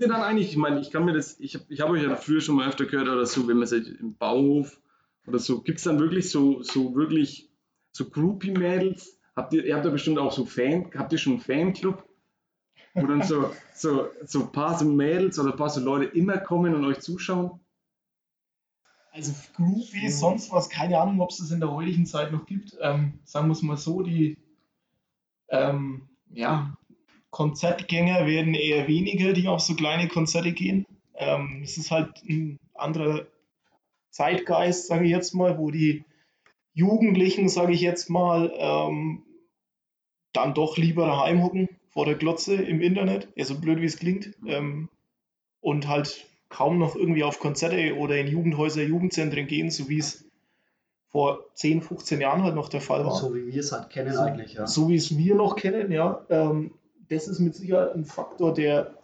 Ja, 0.03 0.09
dann 0.09 0.23
eigentlich, 0.23 0.49
ich 0.51 0.57
meine, 0.57 0.81
ich 0.81 0.91
kann 0.91 1.05
mir 1.05 1.12
das, 1.12 1.38
ich 1.38 1.55
habe 1.55 1.65
ich 1.69 1.81
hab 1.81 1.88
euch 1.91 2.03
ja 2.03 2.17
früher 2.17 2.41
schon 2.41 2.57
mal 2.57 2.69
öfter 2.69 2.87
gehört 2.87 3.07
oder 3.07 3.25
so, 3.25 3.47
wenn 3.47 3.59
man 3.59 3.69
sich 3.69 3.87
im 4.01 4.17
Bauhof 4.17 4.81
oder 5.29 5.38
so, 5.38 5.62
gibt 5.62 5.79
es 5.79 5.85
dann 5.85 6.01
wirklich 6.01 6.29
so, 6.29 6.61
so 6.65 6.97
wirklich 6.97 7.53
so 7.93 8.11
Groupie-Mädels? 8.11 9.21
Habt 9.37 9.53
ihr, 9.53 9.65
ihr 9.65 9.77
habt 9.77 9.85
ja 9.85 9.93
bestimmt 9.93 10.19
auch 10.19 10.33
so 10.33 10.45
Fan, 10.45 10.91
habt 10.97 11.12
ihr 11.12 11.19
schon 11.19 11.35
einen 11.35 11.43
Fanclub? 11.43 12.05
Wo 12.95 13.07
dann 13.07 13.23
so, 13.23 13.53
so, 13.75 14.09
so 14.25 14.41
ein 14.41 14.51
paar 14.51 14.77
so 14.77 14.87
Mädels 14.87 15.38
oder 15.38 15.53
ein 15.53 15.57
paar 15.57 15.71
so 15.71 15.81
Leute 15.81 16.07
immer 16.07 16.38
kommen 16.38 16.75
und 16.75 16.85
euch 16.85 16.99
zuschauen? 16.99 17.61
Also 19.12 19.33
Groupies, 19.55 20.19
sonst 20.19 20.51
was, 20.51 20.69
keine 20.69 20.99
Ahnung, 20.99 21.21
ob 21.21 21.31
es 21.31 21.37
das 21.37 21.53
in 21.53 21.61
der 21.61 21.71
heutigen 21.71 22.07
Zeit 22.07 22.33
noch 22.33 22.45
gibt. 22.45 22.77
Ähm, 22.81 23.21
sagen 23.23 23.47
wir 23.47 23.53
es 23.53 23.62
mal 23.62 23.77
so, 23.77 24.03
die 24.03 24.37
ähm, 25.49 26.09
ja, 26.29 26.77
Konzertgänger 27.33 28.27
werden 28.27 28.55
eher 28.55 28.87
weniger, 28.87 29.33
die 29.33 29.49
auf 29.49 29.61
so 29.61 29.75
kleine 29.75 30.07
Konzerte 30.07 30.53
gehen. 30.53 30.87
Ähm, 31.16 31.62
es 31.64 31.79
ist 31.79 31.90
halt 31.90 32.23
ein 32.29 32.61
anderer 32.75 33.27
Zeitgeist, 34.11 34.87
sage 34.87 35.07
ich 35.07 35.11
jetzt 35.11 35.35
mal, 35.35 35.59
wo 35.59 35.71
die 35.71 36.05
Jugendlichen, 36.75 37.49
sage 37.49 37.73
ich 37.73 37.81
jetzt 37.81 38.11
mal, 38.11 38.53
ähm, 38.57 39.25
dann 40.35 40.55
doch 40.55 40.77
lieber 40.77 41.07
daheim 41.07 41.42
hocken 41.42 41.68
vor 41.88 42.05
der 42.05 42.14
Glotze 42.16 42.55
im 42.55 42.81
Internet, 42.83 43.29
ja, 43.35 43.45
so 43.45 43.59
blöd 43.59 43.81
wie 43.81 43.87
es 43.87 43.99
klingt, 43.99 44.35
ähm, 44.47 44.88
und 45.61 45.88
halt 45.88 46.27
kaum 46.51 46.79
noch 46.79 46.97
irgendwie 46.97 47.25
auf 47.25 47.38
Konzerte 47.40 47.97
oder 47.97 48.18
in 48.18 48.27
Jugendhäuser, 48.29 48.83
Jugendzentren 48.83 49.47
gehen, 49.47 49.71
so 49.71 49.88
wie 49.88 49.99
es 49.99 50.25
vor 51.09 51.45
10, 51.55 51.81
15 51.83 52.21
Jahren 52.21 52.42
halt 52.42 52.55
noch 52.55 52.68
der 52.68 52.81
Fall 52.83 53.05
war. 53.07 53.14
So 53.14 53.35
wie 53.35 53.47
wir 53.47 53.61
es 53.61 53.73
halt 53.73 53.88
kennen 53.90 54.12
So- 54.12 54.21
eigentlich, 54.21 54.55
ja. 54.55 54.66
So 54.66 54.88
wie 54.90 54.97
es 54.97 55.16
wir 55.16 55.35
noch 55.35 55.57
kennen, 55.57 55.90
ja. 55.92 56.25
Ähm, 56.31 56.73
das 57.12 57.29
ist 57.29 57.40
mit 57.40 57.55
Sicherheit 57.55 57.94
ein 57.94 58.05
Faktor, 58.05 58.55
der 58.55 58.94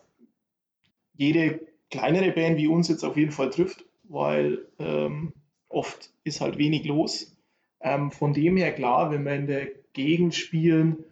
jede 1.15 1.61
kleinere 1.91 2.33
Band 2.33 2.57
wie 2.57 2.67
uns 2.67 2.89
jetzt 2.89 3.05
auf 3.05 3.17
jeden 3.17 3.33
Fall 3.33 3.51
trifft, 3.51 3.85
weil 4.05 4.67
ähm, 4.79 5.33
oft 5.69 6.11
ist 6.25 6.41
halt 6.41 6.57
wenig 6.59 6.85
los. 6.87 7.37
Ähm, 7.81 8.11
von 8.11 8.33
dem 8.33 8.57
her 8.57 8.73
klar, 8.73 9.11
wenn 9.11 9.25
wir 9.25 9.35
in 9.35 9.47
der 9.47 9.69
Gegend 9.93 10.35
spielen, 10.35 11.05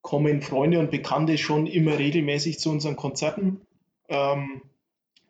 kommen 0.00 0.40
Freunde 0.40 0.78
und 0.78 0.90
Bekannte 0.90 1.36
schon 1.38 1.66
immer 1.66 1.98
regelmäßig 1.98 2.58
zu 2.58 2.70
unseren 2.70 2.96
Konzerten. 2.96 3.60
Ähm, 4.08 4.62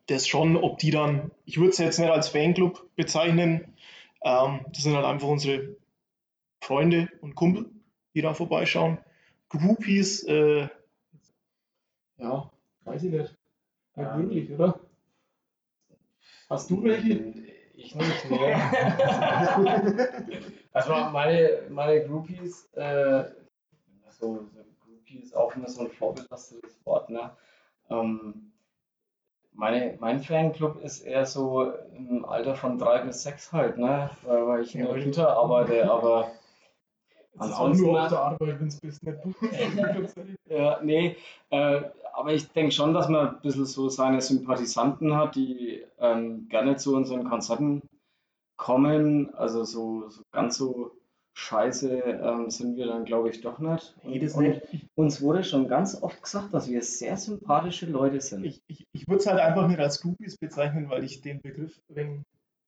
das 0.06 0.28
schon, 0.28 0.56
ob 0.56 0.78
die 0.78 0.90
dann, 0.90 1.32
ich 1.44 1.58
würde 1.58 1.70
es 1.70 1.78
jetzt 1.78 1.98
nicht 1.98 2.10
als 2.10 2.28
Fanclub 2.28 2.86
bezeichnen, 2.94 3.74
ähm, 4.22 4.60
das 4.72 4.84
sind 4.84 4.94
halt 4.94 5.04
einfach 5.04 5.28
unsere 5.28 5.76
Freunde 6.60 7.08
und 7.20 7.34
Kumpel, 7.34 7.66
die 8.14 8.22
da 8.22 8.34
vorbeischauen. 8.34 8.98
Groupies, 9.48 10.22
äh, 10.24 10.68
ja, 12.18 12.50
weiß 12.84 13.02
ich 13.04 13.12
nicht. 13.12 13.34
Nicht 13.96 14.08
Ähm, 14.14 14.22
wirklich, 14.22 14.50
oder? 14.52 14.78
Hast 16.50 16.70
du 16.70 16.82
welche? 16.82 17.34
Ich 17.74 17.94
nicht, 17.94 18.30
nee. 18.30 18.54
also 20.72 20.92
meine, 21.12 21.62
meine 21.70 22.04
Groupies, 22.06 22.68
äh, 22.74 23.24
so, 24.10 24.48
so 24.52 24.64
Groupie 24.84 25.18
ist 25.20 25.36
auch 25.36 25.54
immer 25.54 25.68
so 25.68 25.82
ein 25.82 25.90
vorbelastetes 25.90 26.84
Wort, 26.84 27.08
ne? 27.10 27.30
Ähm, 27.90 28.52
meine, 29.52 29.96
mein 30.00 30.20
Fanclub 30.20 30.82
ist 30.82 31.00
eher 31.02 31.26
so 31.26 31.72
im 31.96 32.24
Alter 32.24 32.54
von 32.56 32.78
drei 32.78 33.02
bis 33.02 33.22
sechs 33.22 33.52
halt, 33.52 33.78
ne? 33.78 34.10
Weil, 34.22 34.46
weil 34.46 34.62
ich 34.62 34.74
in 34.74 34.84
der 34.84 34.98
Kita 34.98 35.26
arbeite, 35.26 35.88
aber 35.90 36.32
Das 37.34 37.48
ist 37.48 37.52
auch 37.54 37.60
Ansonsten- 37.66 37.86
nur 37.86 38.02
auf 38.02 38.08
der 38.08 38.18
Arbeit, 38.20 38.60
wenn 38.60 38.68
es 38.68 38.80
bist, 38.80 39.02
nicht 39.04 39.18
du. 39.24 39.34
Ja, 40.48 40.80
nee, 40.82 41.16
äh, 41.50 41.82
aber 42.18 42.34
ich 42.34 42.48
denke 42.50 42.72
schon, 42.72 42.94
dass 42.94 43.08
man 43.08 43.28
ein 43.28 43.40
bisschen 43.42 43.64
so 43.64 43.88
seine 43.88 44.20
Sympathisanten 44.20 45.14
hat, 45.14 45.36
die 45.36 45.84
ähm, 46.00 46.48
gerne 46.48 46.74
zu 46.74 46.96
unseren 46.96 47.22
Konzerten 47.28 47.82
kommen. 48.56 49.32
Also 49.34 49.62
so, 49.62 50.08
so 50.08 50.22
ganz 50.32 50.58
so 50.58 50.90
scheiße 51.34 51.96
ähm, 51.96 52.50
sind 52.50 52.76
wir 52.76 52.86
dann, 52.86 53.04
glaube 53.04 53.30
ich, 53.30 53.40
doch 53.40 53.60
nicht. 53.60 53.94
Und 54.02 54.20
nicht. 54.40 54.62
uns 54.96 55.22
wurde 55.22 55.44
schon 55.44 55.68
ganz 55.68 56.02
oft 56.02 56.20
gesagt, 56.20 56.52
dass 56.52 56.68
wir 56.68 56.82
sehr 56.82 57.16
sympathische 57.16 57.86
Leute 57.86 58.20
sind. 58.20 58.44
Ich, 58.44 58.60
ich, 58.66 58.88
ich 58.90 59.06
würde 59.06 59.20
es 59.20 59.26
halt 59.28 59.38
einfach 59.38 59.68
nicht 59.68 59.78
als 59.78 60.00
Groupies 60.00 60.38
bezeichnen, 60.38 60.90
weil 60.90 61.04
ich 61.04 61.20
den 61.20 61.40
Begriff 61.40 61.80
wenig 61.86 62.22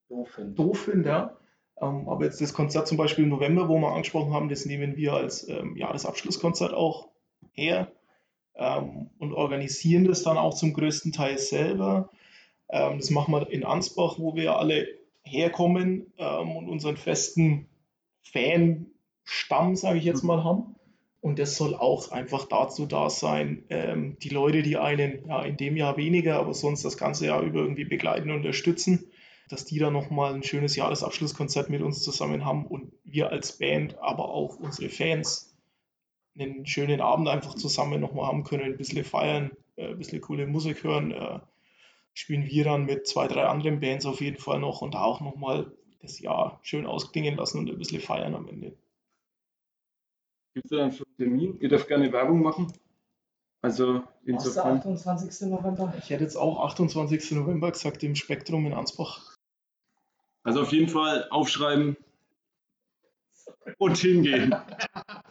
doof 0.09 0.29
finde. 0.29 0.53
doof 0.53 0.79
finde, 0.79 1.09
ja. 1.09 1.37
Ähm, 1.81 2.09
aber 2.09 2.25
jetzt 2.25 2.41
das 2.41 2.55
Konzert 2.55 2.87
zum 2.87 2.99
Beispiel 2.99 3.25
im 3.25 3.31
November, 3.31 3.69
wo 3.69 3.77
wir 3.81 3.89
angesprochen 3.89 4.33
haben, 4.33 4.49
das 4.49 4.65
nehmen 4.65 4.95
wir 4.95 5.15
als 5.15 5.49
ähm, 5.49 5.77
Jahresabschlusskonzert 5.77 6.73
auch 6.73 7.09
her 7.51 7.91
ähm, 8.61 9.09
und 9.19 9.33
organisieren 9.33 10.05
das 10.05 10.23
dann 10.23 10.37
auch 10.37 10.55
zum 10.55 10.75
größten 10.75 11.13
Teil 11.13 11.39
selber. 11.39 12.11
Ähm, 12.69 12.99
das 12.99 13.11
machen 13.11 13.33
wir 13.33 13.51
in 13.51 13.65
Ansbach, 13.65 14.19
wo 14.19 14.37
wir 14.37 14.57
alle 14.57 14.87
herkommen 15.23 16.13
ähm, 16.19 16.57
und 16.57 16.69
unseren 16.69 16.97
festen 16.97 17.69
Fanstamm, 18.23 19.75
sage 19.75 19.99
ich 19.99 20.05
jetzt 20.05 20.23
mal, 20.23 20.45
haben. 20.45 20.77
Und 21.23 21.39
das 21.39 21.57
soll 21.57 21.75
auch 21.75 22.13
einfach 22.13 22.47
dazu 22.47 22.87
da 22.87 23.11
sein, 23.11 23.65
ähm, 23.69 24.17
die 24.23 24.31
Leute, 24.31 24.63
die 24.63 24.77
einen 24.77 25.27
ja 25.29 25.43
in 25.43 25.57
dem 25.57 25.77
Jahr 25.77 25.97
weniger, 25.97 26.39
aber 26.39 26.55
sonst 26.55 26.85
das 26.85 26.97
ganze 26.97 27.27
Jahr 27.27 27.43
über 27.43 27.61
irgendwie 27.61 27.85
begleiten 27.85 28.31
und 28.31 28.37
unterstützen, 28.37 29.11
dass 29.49 29.65
die 29.65 29.79
da 29.79 29.91
nochmal 29.91 30.35
ein 30.35 30.43
schönes 30.43 30.77
Jahresabschlusskonzert 30.77 31.69
mit 31.69 31.83
uns 31.83 32.03
zusammen 32.03 32.45
haben 32.45 32.67
und 32.67 32.93
wir 33.05 33.31
als 33.31 33.59
Band, 33.59 33.99
aber 34.01 34.31
auch 34.31 34.57
unsere 34.57 34.89
Fans 34.89 35.50
einen 36.39 36.67
schönen 36.67 37.01
Abend 37.01 37.29
einfach 37.29 37.55
zusammen 37.55 38.01
nochmal 38.01 38.27
haben 38.27 38.45
können, 38.45 38.65
ein 38.65 38.77
bisschen 38.77 39.05
feiern, 39.05 39.51
äh, 39.77 39.89
ein 39.89 39.99
bisschen 39.99 40.21
coole 40.21 40.47
Musik 40.47 40.85
hören. 40.85 41.13
Äh, 41.13 41.41
spielen 42.15 42.47
wir 42.47 42.65
dann 42.65 42.85
mit 42.85 43.07
zwei, 43.07 43.29
drei 43.29 43.45
anderen 43.45 43.81
Bands 43.81 44.07
auf 44.07 44.21
jeden 44.21 44.39
Fall 44.39 44.61
noch 44.61 44.83
und 44.83 44.95
da 44.95 45.03
auch 45.03 45.21
nochmal 45.21 45.73
das 46.03 46.19
Jahr 46.21 46.61
schön 46.63 46.87
ausklingen 46.87 47.37
lassen 47.37 47.59
und 47.59 47.71
ein 47.71 47.79
bisschen 47.79 48.01
feiern 48.01 48.35
am 48.35 48.49
Ende. 48.49 48.77
Gibt 50.55 50.67
es 50.67 50.71
da 50.71 50.79
dann 50.79 50.93
schon 50.93 51.07
einen 51.07 51.17
Termin? 51.17 51.61
Ihr 51.61 51.69
dürft 51.69 51.89
gerne 51.89 52.13
Werbung 52.13 52.43
machen. 52.43 52.73
Also 53.63 53.95
Was 53.95 54.03
der 54.25 54.35
insofern. 54.35 54.79
28. 54.79 55.49
November? 55.49 55.95
Ich 55.99 56.11
hätte 56.11 56.25
jetzt 56.25 56.37
auch 56.37 56.65
28. 56.65 57.33
November 57.33 57.71
gesagt 57.71 58.03
im 58.03 58.15
Spektrum 58.15 58.67
in 58.67 58.73
Ansbach. 58.73 59.37
Also 60.43 60.63
auf 60.63 60.73
jeden 60.73 60.89
Fall 60.89 61.29
aufschreiben 61.31 61.97
und 63.79 63.99
hingehen. 63.99 64.55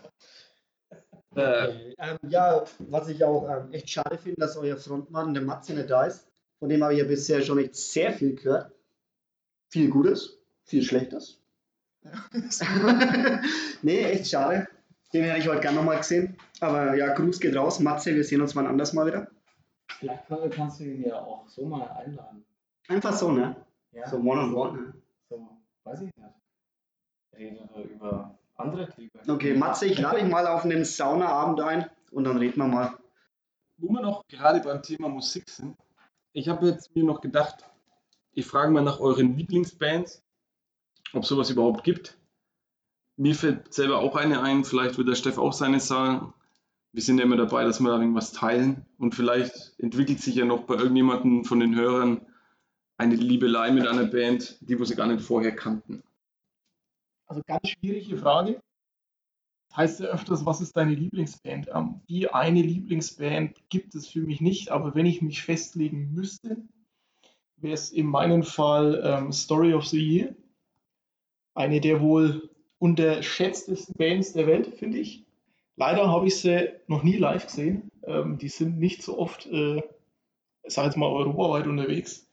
äh, 1.35 1.93
Ähm, 1.97 2.17
ja, 2.27 2.63
was 2.79 3.07
ich 3.09 3.23
auch 3.23 3.47
ähm, 3.49 3.71
echt 3.73 3.89
schade 3.89 4.17
finde, 4.17 4.41
dass 4.41 4.57
euer 4.57 4.77
Frontmann, 4.77 5.33
der 5.33 5.43
Matze, 5.43 5.73
nicht 5.73 5.89
da 5.89 6.05
ist. 6.05 6.27
Von 6.59 6.69
dem 6.69 6.83
habe 6.83 6.93
ich 6.93 6.99
ja 6.99 7.05
bisher 7.05 7.41
schon 7.41 7.59
echt 7.59 7.75
sehr 7.75 8.13
viel 8.13 8.35
gehört. 8.35 8.71
Viel 9.69 9.89
Gutes, 9.89 10.37
viel 10.63 10.81
Schlechtes. 10.83 11.39
nee, 13.81 14.03
echt 14.03 14.27
schade. 14.29 14.67
Den 15.13 15.23
hätte 15.23 15.39
ich 15.39 15.47
heute 15.47 15.61
gerne 15.61 15.77
nochmal 15.77 15.97
gesehen. 15.97 16.37
Aber 16.59 16.95
ja, 16.95 17.13
Gruß 17.13 17.39
geht 17.39 17.55
raus. 17.55 17.79
Matze, 17.79 18.13
wir 18.15 18.23
sehen 18.23 18.41
uns 18.41 18.55
mal 18.55 18.65
anders 18.67 18.93
mal 18.93 19.05
wieder. 19.07 19.27
Vielleicht 19.99 20.27
kann- 20.27 20.49
kannst 20.49 20.79
du 20.79 20.83
ihn 20.85 21.03
ja 21.03 21.19
auch 21.19 21.47
so 21.47 21.65
mal 21.65 21.87
einladen. 21.89 22.45
Einfach 22.87 23.13
so, 23.13 23.31
ne? 23.31 23.55
Ja, 23.91 24.07
So 24.07 24.17
one 24.17 24.39
on 24.41 24.53
one. 24.53 24.81
Ne? 24.81 24.93
so, 25.29 25.47
weiß 25.83 26.01
ich 26.01 26.15
nicht. 26.15 26.29
Redet 27.35 27.69
er 27.75 27.83
über 27.83 28.38
andere 28.59 28.89
Themen. 28.89 29.11
Okay, 29.27 29.55
Matze, 29.55 29.85
ich 29.87 29.99
lade 29.99 30.19
dich 30.19 30.29
mal 30.29 30.47
auf 30.47 30.63
einen 30.63 30.85
Saunaabend 30.85 31.61
ein 31.61 31.89
und 32.11 32.25
dann 32.25 32.37
reden 32.37 32.57
wir 32.57 32.67
mal. 32.67 32.97
wo 33.77 33.89
wir 33.93 34.01
noch 34.01 34.27
gerade 34.27 34.59
beim 34.59 34.81
Thema 34.81 35.09
Musik 35.09 35.49
sind, 35.49 35.77
ich 36.33 36.49
habe 36.49 36.67
jetzt 36.67 36.93
mir 36.95 37.03
noch 37.03 37.21
gedacht, 37.21 37.65
ich 38.33 38.45
frage 38.45 38.71
mal 38.71 38.83
nach 38.83 38.99
euren 38.99 39.35
Lieblingsbands, 39.35 40.21
ob 41.13 41.25
sowas 41.25 41.49
überhaupt 41.49 41.83
gibt. 41.83 42.17
Mir 43.17 43.35
fällt 43.35 43.73
selber 43.73 43.99
auch 43.99 44.15
eine 44.15 44.41
ein, 44.41 44.63
vielleicht 44.63 44.97
wird 44.97 45.07
der 45.07 45.15
Steff 45.15 45.37
auch 45.37 45.53
seine 45.53 45.79
sagen. 45.79 46.33
Wir 46.91 47.01
sind 47.01 47.17
ja 47.17 47.23
immer 47.23 47.37
dabei, 47.37 47.63
dass 47.63 47.79
wir 47.79 47.89
da 47.89 47.99
irgendwas 47.99 48.31
teilen 48.31 48.85
und 48.97 49.15
vielleicht 49.15 49.73
entwickelt 49.79 50.19
sich 50.21 50.35
ja 50.35 50.45
noch 50.45 50.63
bei 50.63 50.75
irgendjemandem 50.75 51.45
von 51.45 51.59
den 51.59 51.75
Hörern 51.75 52.25
eine 52.97 53.15
Liebelei 53.15 53.71
mit 53.71 53.87
einer 53.87 54.05
Band, 54.05 54.57
die 54.61 54.77
wir 54.77 54.85
sie 54.85 54.95
gar 54.95 55.07
nicht 55.07 55.21
vorher 55.21 55.55
kannten. 55.55 56.03
Also 57.29 57.43
ganz 57.45 57.69
schwierige 57.69 58.17
Frage. 58.17 58.59
Das 59.69 59.77
heißt 59.77 59.99
ja 59.99 60.07
öfters, 60.07 60.45
was 60.47 60.61
ist 60.61 60.75
deine 60.75 60.95
Lieblingsband? 60.95 61.69
Ähm, 61.73 62.01
die 62.09 62.27
eine 62.29 62.61
Lieblingsband 62.61 63.69
gibt 63.69 63.93
es 63.93 64.07
für 64.07 64.21
mich 64.21 64.41
nicht, 64.41 64.71
aber 64.71 64.95
wenn 64.95 65.05
ich 65.05 65.21
mich 65.21 65.43
festlegen 65.43 66.11
müsste, 66.11 66.57
wäre 67.57 67.75
es 67.75 67.91
in 67.91 68.07
meinem 68.07 68.41
Fall 68.41 69.01
ähm, 69.05 69.31
Story 69.31 69.73
of 69.75 69.85
the 69.85 69.99
Year. 69.99 70.35
Eine 71.53 71.81
der 71.81 72.01
wohl 72.01 72.49
unterschätztesten 72.79 73.93
Bands 73.95 74.33
der 74.33 74.47
Welt, 74.47 74.75
finde 74.77 74.97
ich. 74.97 75.25
Leider 75.75 76.09
habe 76.09 76.27
ich 76.27 76.39
sie 76.39 76.71
noch 76.87 77.03
nie 77.03 77.17
live 77.17 77.45
gesehen. 77.45 77.91
Ähm, 78.03 78.39
die 78.39 78.49
sind 78.49 78.79
nicht 78.79 79.03
so 79.03 79.19
oft, 79.19 79.45
äh, 79.45 79.83
ich 80.63 80.75
jetzt 80.75 80.97
mal, 80.97 81.07
europaweit 81.07 81.67
unterwegs. 81.67 82.27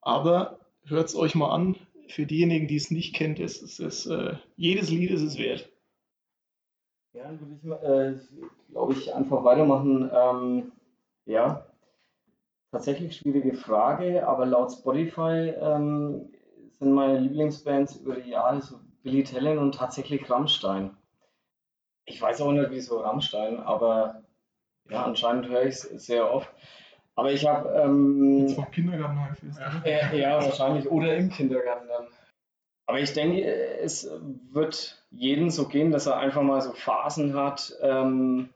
Aber 0.00 0.60
hört 0.84 1.08
es 1.08 1.16
euch 1.16 1.34
mal 1.34 1.50
an. 1.50 1.76
Für 2.08 2.26
diejenigen, 2.26 2.66
die 2.66 2.76
es 2.76 2.90
nicht 2.90 3.14
kennt, 3.14 3.38
ist 3.38 3.62
es 3.62 3.78
ist, 3.78 4.06
äh, 4.06 4.36
jedes 4.56 4.90
Lied 4.90 5.10
ist 5.10 5.22
es 5.22 5.38
wert. 5.38 5.70
Ja, 7.12 7.24
dann 7.24 7.40
würde 7.40 7.54
ich, 7.54 7.64
äh, 7.64 8.36
glaube 8.70 8.92
ich, 8.92 9.14
einfach 9.14 9.44
weitermachen. 9.44 10.10
Ähm, 10.12 10.72
ja, 11.26 11.66
tatsächlich 12.70 13.16
schwierige 13.16 13.54
Frage, 13.54 14.26
aber 14.26 14.46
laut 14.46 14.72
Spotify 14.72 15.52
ähm, 15.60 16.30
sind 16.70 16.92
meine 16.92 17.18
Lieblingsbands 17.18 17.96
über 17.96 18.16
die 18.16 18.30
Jahre 18.30 18.60
so 18.62 18.78
Billy 19.02 19.24
Talent 19.24 19.60
und 19.60 19.74
tatsächlich 19.74 20.28
Rammstein. 20.30 20.96
Ich 22.04 22.20
weiß 22.20 22.40
auch 22.40 22.52
nicht, 22.52 22.70
wieso 22.70 23.00
Rammstein, 23.00 23.58
aber 23.58 24.22
ja, 24.90 25.04
anscheinend 25.04 25.48
höre 25.48 25.64
ich 25.64 25.74
es 25.74 25.82
sehr 26.06 26.32
oft. 26.32 26.48
Aber 27.18 27.32
ich 27.32 27.44
habe. 27.44 27.68
Ähm, 27.70 28.42
Jetzt 28.42 28.54
vom 28.54 28.70
Kindergarten 28.70 29.20
heimfährst. 29.20 29.58
ja, 29.58 29.82
äh, 29.84 30.20
ja, 30.20 30.36
wahrscheinlich. 30.36 30.88
Oder 30.88 31.16
im 31.16 31.30
Kindergarten 31.30 31.88
dann. 31.88 32.06
Aber 32.86 33.00
ich 33.00 33.12
denke, 33.12 33.42
es 33.44 34.08
wird 34.52 35.02
jedem 35.10 35.50
so 35.50 35.66
gehen, 35.66 35.90
dass 35.90 36.06
er 36.06 36.16
einfach 36.16 36.42
mal 36.42 36.62
so 36.62 36.72
Phasen 36.72 37.34
hat, 37.34 37.76
ähm, 37.82 38.50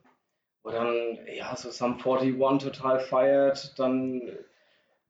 wo 0.63 0.71
dann 0.71 1.19
ja 1.37 1.57
so 1.57 1.71
Sum 1.71 1.95
41 1.95 2.71
total 2.71 3.01
feiert, 3.01 3.77
dann 3.81 4.23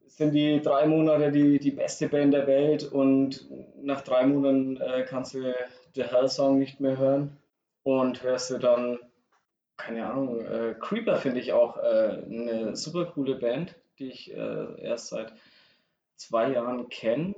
sind 0.07 0.33
die 0.33 0.63
drei 0.63 0.87
Monate 0.87 1.31
die, 1.31 1.59
die 1.59 1.73
beste 1.73 2.09
Band 2.09 2.33
der 2.33 2.47
Welt 2.47 2.85
und 2.85 3.47
nach 3.83 4.01
drei 4.01 4.27
Monaten 4.27 4.79
äh, 4.79 5.05
kannst 5.07 5.35
du 5.35 5.55
The 5.95 6.05
Hell 6.05 6.29
Song 6.29 6.59
nicht 6.59 6.81
mehr 6.81 6.97
hören 6.97 7.37
und 7.83 8.23
hörst 8.23 8.51
du 8.51 8.59
dann, 8.59 8.99
keine 9.77 10.07
Ahnung, 10.07 10.41
äh, 10.41 10.75
Creeper 10.79 11.17
finde 11.17 11.41
ich 11.41 11.53
auch 11.53 11.77
äh, 11.77 12.25
eine 12.25 12.77
super 12.77 13.07
coole 13.07 13.37
Band, 13.37 13.75
die 13.99 14.09
ich 14.11 14.33
äh, 14.33 14.81
erst 14.81 15.09
seit 15.09 15.33
zwei 16.17 16.53
Jahren 16.53 16.89
kenne. 16.89 17.35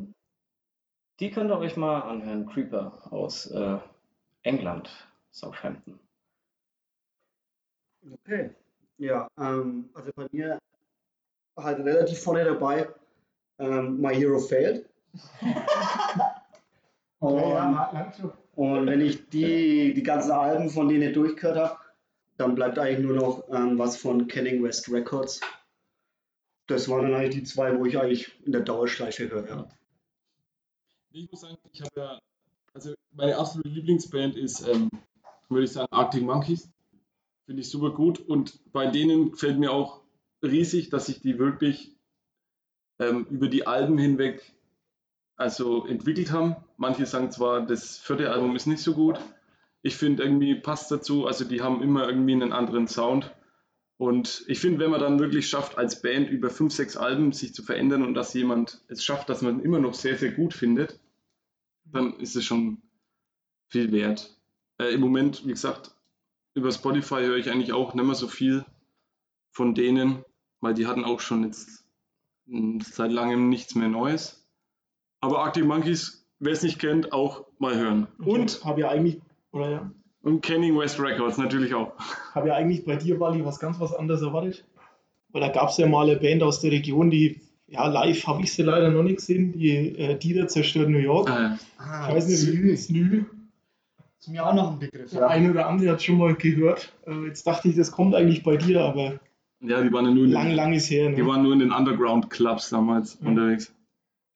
Die 1.20 1.30
könnt 1.30 1.50
ihr 1.50 1.58
euch 1.58 1.76
mal 1.76 2.00
anhören, 2.00 2.46
Creeper 2.46 3.12
aus 3.12 3.46
äh, 3.46 3.78
England, 4.42 4.90
Southampton. 5.30 5.98
Okay. 8.12 8.50
Ja, 8.98 9.28
ähm, 9.38 9.90
also 9.94 10.10
bei 10.14 10.26
mir 10.32 10.58
halt 11.56 11.78
relativ 11.80 12.20
vorne 12.20 12.44
dabei 12.44 12.88
ähm, 13.58 14.00
My 14.00 14.14
Hero 14.14 14.38
Failed. 14.38 14.88
und, 17.20 18.34
und 18.56 18.86
wenn 18.86 19.00
ich 19.00 19.28
die, 19.30 19.94
die 19.94 20.02
ganzen 20.02 20.32
Alben 20.32 20.68
von 20.68 20.88
denen 20.88 21.12
durchgehört 21.12 21.56
habe, 21.56 21.83
dann 22.36 22.54
bleibt 22.54 22.78
eigentlich 22.78 23.06
nur 23.06 23.16
noch 23.16 23.48
ähm, 23.50 23.78
was 23.78 23.96
von 23.96 24.26
Kenning 24.26 24.62
West 24.62 24.90
Records. 24.90 25.40
Das 26.66 26.88
waren 26.88 27.04
dann 27.04 27.14
eigentlich 27.14 27.34
die 27.34 27.44
zwei, 27.44 27.78
wo 27.78 27.84
ich 27.84 27.98
eigentlich 27.98 28.32
in 28.44 28.52
der 28.52 28.62
Dauerschleife 28.62 29.30
höre. 29.30 29.48
Ja. 29.48 29.68
Ich 31.10 31.30
muss 31.30 31.42
sagen, 31.42 31.56
ich 31.72 31.80
habe 31.80 32.00
ja, 32.00 32.18
also 32.72 32.94
meine 33.12 33.36
absolute 33.36 33.68
Lieblingsband 33.68 34.36
ist, 34.36 34.66
ähm, 34.66 34.90
würde 35.48 35.64
ich 35.64 35.72
sagen, 35.72 35.92
Arctic 35.92 36.22
Monkeys. 36.22 36.70
Finde 37.46 37.60
ich 37.60 37.70
super 37.70 37.90
gut 37.90 38.20
und 38.20 38.58
bei 38.72 38.86
denen 38.86 39.32
gefällt 39.32 39.58
mir 39.58 39.70
auch 39.70 40.00
riesig, 40.42 40.88
dass 40.88 41.06
sich 41.06 41.20
die 41.20 41.38
wirklich 41.38 41.94
ähm, 42.98 43.26
über 43.28 43.48
die 43.48 43.66
Alben 43.66 43.98
hinweg 43.98 44.54
also 45.36 45.86
entwickelt 45.86 46.30
haben. 46.30 46.56
Manche 46.76 47.06
sagen 47.06 47.30
zwar, 47.30 47.66
das 47.66 47.98
vierte 47.98 48.30
Album 48.30 48.56
ist 48.56 48.66
nicht 48.66 48.82
so 48.82 48.94
gut. 48.94 49.18
Ich 49.84 49.96
finde 49.96 50.22
irgendwie 50.22 50.54
passt 50.54 50.90
dazu, 50.90 51.26
also 51.26 51.44
die 51.44 51.60
haben 51.60 51.82
immer 51.82 52.08
irgendwie 52.08 52.32
einen 52.32 52.54
anderen 52.54 52.88
Sound. 52.88 53.34
Und 53.98 54.42
ich 54.48 54.58
finde, 54.58 54.78
wenn 54.78 54.90
man 54.90 54.98
dann 54.98 55.20
wirklich 55.20 55.46
schafft, 55.46 55.76
als 55.76 56.00
Band 56.00 56.30
über 56.30 56.48
fünf, 56.48 56.72
sechs 56.72 56.96
Alben 56.96 57.32
sich 57.32 57.52
zu 57.52 57.62
verändern 57.62 58.02
und 58.02 58.14
dass 58.14 58.32
jemand 58.32 58.82
es 58.88 59.04
schafft, 59.04 59.28
dass 59.28 59.42
man 59.42 59.60
immer 59.60 59.78
noch 59.78 59.92
sehr, 59.92 60.16
sehr 60.16 60.32
gut 60.32 60.54
findet, 60.54 60.98
dann 61.84 62.18
ist 62.18 62.34
es 62.34 62.46
schon 62.46 62.80
viel 63.68 63.92
wert. 63.92 64.34
Äh, 64.78 64.94
Im 64.94 65.02
Moment, 65.02 65.44
wie 65.44 65.52
gesagt, 65.52 65.94
über 66.54 66.72
Spotify 66.72 67.20
höre 67.20 67.36
ich 67.36 67.50
eigentlich 67.50 67.74
auch 67.74 67.92
nicht 67.92 68.06
mehr 68.06 68.14
so 68.14 68.26
viel 68.26 68.64
von 69.50 69.74
denen, 69.74 70.24
weil 70.60 70.72
die 70.72 70.86
hatten 70.86 71.04
auch 71.04 71.20
schon 71.20 71.44
jetzt 71.44 71.84
seit 72.80 73.12
langem 73.12 73.50
nichts 73.50 73.74
mehr 73.74 73.88
Neues. 73.88 74.48
Aber 75.20 75.40
Arctic 75.40 75.66
Monkeys, 75.66 76.26
wer 76.38 76.52
es 76.52 76.62
nicht 76.62 76.78
kennt, 76.78 77.12
auch 77.12 77.46
mal 77.58 77.76
hören. 77.76 78.06
Und, 78.18 78.64
habe 78.64 78.80
ja 78.80 78.88
eigentlich, 78.88 79.20
oder 79.54 79.70
ja, 79.70 79.90
und 80.22 80.40
Kenning 80.42 80.76
West 80.78 80.98
Records 81.00 81.38
natürlich 81.38 81.74
auch. 81.74 81.92
habe 82.34 82.48
ja 82.48 82.54
eigentlich 82.54 82.84
bei 82.84 82.96
dir, 82.96 83.18
Wally, 83.20 83.44
was 83.44 83.58
ganz 83.58 83.78
was 83.80 83.94
anderes 83.94 84.22
erwartet. 84.22 84.64
Weil 85.32 85.42
da 85.42 85.48
gab 85.48 85.68
es 85.70 85.76
ja 85.78 85.86
mal 85.86 86.08
eine 86.08 86.18
Band 86.18 86.42
aus 86.42 86.60
der 86.60 86.70
Region, 86.70 87.10
die, 87.10 87.40
ja, 87.66 87.86
live 87.88 88.26
habe 88.26 88.42
ich 88.42 88.52
sie 88.52 88.62
leider 88.62 88.90
noch 88.90 89.02
nicht 89.02 89.16
gesehen, 89.16 89.52
die 89.52 89.70
äh, 89.98 90.16
Dieter 90.18 90.46
zerstört 90.48 90.88
New 90.88 90.98
York. 90.98 91.28
Äh, 91.28 91.56
Ah, 91.78 92.08
ich 92.08 92.14
weiß 92.16 92.28
nicht, 92.28 92.62
wie 92.62 92.76
Snü. 92.76 93.24
Ist 94.20 94.28
mir 94.30 94.46
auch 94.46 94.54
noch 94.54 94.72
ein 94.72 94.78
Begriff. 94.78 95.10
Der 95.10 95.28
eine 95.28 95.50
oder 95.50 95.66
andere 95.66 95.90
hat 95.92 96.02
schon 96.02 96.16
mal 96.18 96.34
gehört. 96.34 96.92
Äh, 97.06 97.26
jetzt 97.26 97.46
dachte 97.46 97.68
ich, 97.68 97.76
das 97.76 97.90
kommt 97.92 98.14
eigentlich 98.14 98.42
bei 98.42 98.56
dir, 98.56 98.80
aber 98.82 99.20
ja, 99.60 99.82
die 99.82 99.92
waren 99.92 100.04
ja 100.06 100.10
nur 100.12 100.24
in 100.24 100.30
lang, 100.30 100.46
den, 100.48 100.56
lang 100.56 100.72
ist 100.72 100.88
her. 100.90 101.10
die 101.10 101.20
Ne? 101.22 101.26
waren 101.28 101.42
nur 101.42 101.52
in 101.52 101.58
den 101.58 101.72
Underground 101.72 102.30
Clubs 102.30 102.70
damals 102.70 103.18
Ja. 103.22 103.28
unterwegs. 103.28 103.74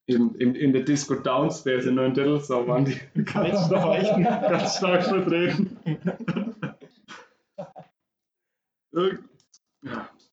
In, 0.09 0.35
in, 0.37 0.55
in 0.55 0.73
der 0.73 0.83
Disco 0.83 1.17
Downstairs 1.17 1.85
in 1.85 1.97
Neuendettels, 1.97 2.49
da 2.49 2.67
waren 2.67 2.87
die 2.87 2.99
Ganz 3.25 3.67
stark, 3.67 4.49
ganz 4.49 4.77
stark 4.77 5.05
vertreten. 5.05 5.77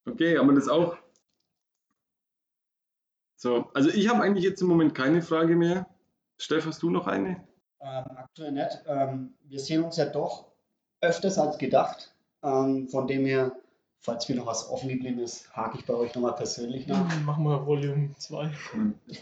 Okay, 0.07 0.37
haben 0.37 0.47
wir 0.47 0.55
das 0.55 0.69
auch? 0.69 0.97
So, 3.35 3.69
also 3.73 3.89
ich 3.89 4.09
habe 4.09 4.23
eigentlich 4.23 4.43
jetzt 4.43 4.61
im 4.61 4.67
Moment 4.67 4.95
keine 4.95 5.21
Frage 5.21 5.55
mehr. 5.55 5.87
Steff, 6.39 6.65
hast 6.65 6.81
du 6.81 6.89
noch 6.89 7.05
eine? 7.05 7.47
Ähm, 7.81 8.05
aktuell 8.15 8.51
nicht. 8.51 8.83
Ähm, 8.87 9.35
wir 9.43 9.59
sehen 9.59 9.83
uns 9.83 9.97
ja 9.97 10.05
doch 10.05 10.51
öfters 11.01 11.37
als 11.37 11.57
gedacht. 11.57 12.15
Ähm, 12.43 12.87
von 12.87 13.07
dem 13.07 13.25
her, 13.25 13.51
falls 14.05 14.29
mir 14.29 14.35
noch 14.35 14.45
was 14.45 14.69
offen 14.69 14.89
geblieben 14.89 15.19
ist, 15.19 15.53
hake 15.55 15.79
ich 15.79 15.85
bei 15.85 15.93
euch 15.93 16.13
nochmal 16.13 16.35
persönlich 16.35 16.85
nach. 16.87 17.09
Dann 17.09 17.25
machen 17.25 17.43
wir 17.43 17.65
Volume 17.65 18.13
2. 18.17 18.51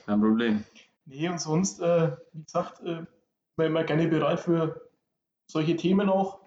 Kein 0.05 0.19
Problem. 0.21 0.63
Nee, 1.05 1.29
und 1.29 1.39
sonst, 1.39 1.79
äh, 1.79 2.11
wie 2.33 2.43
gesagt, 2.43 2.81
äh, 2.81 3.05
wäre 3.55 3.69
immer 3.69 3.83
gerne 3.83 4.07
bereit 4.07 4.41
für 4.41 4.89
solche 5.47 5.75
Themen 5.75 6.09
auch. 6.09 6.39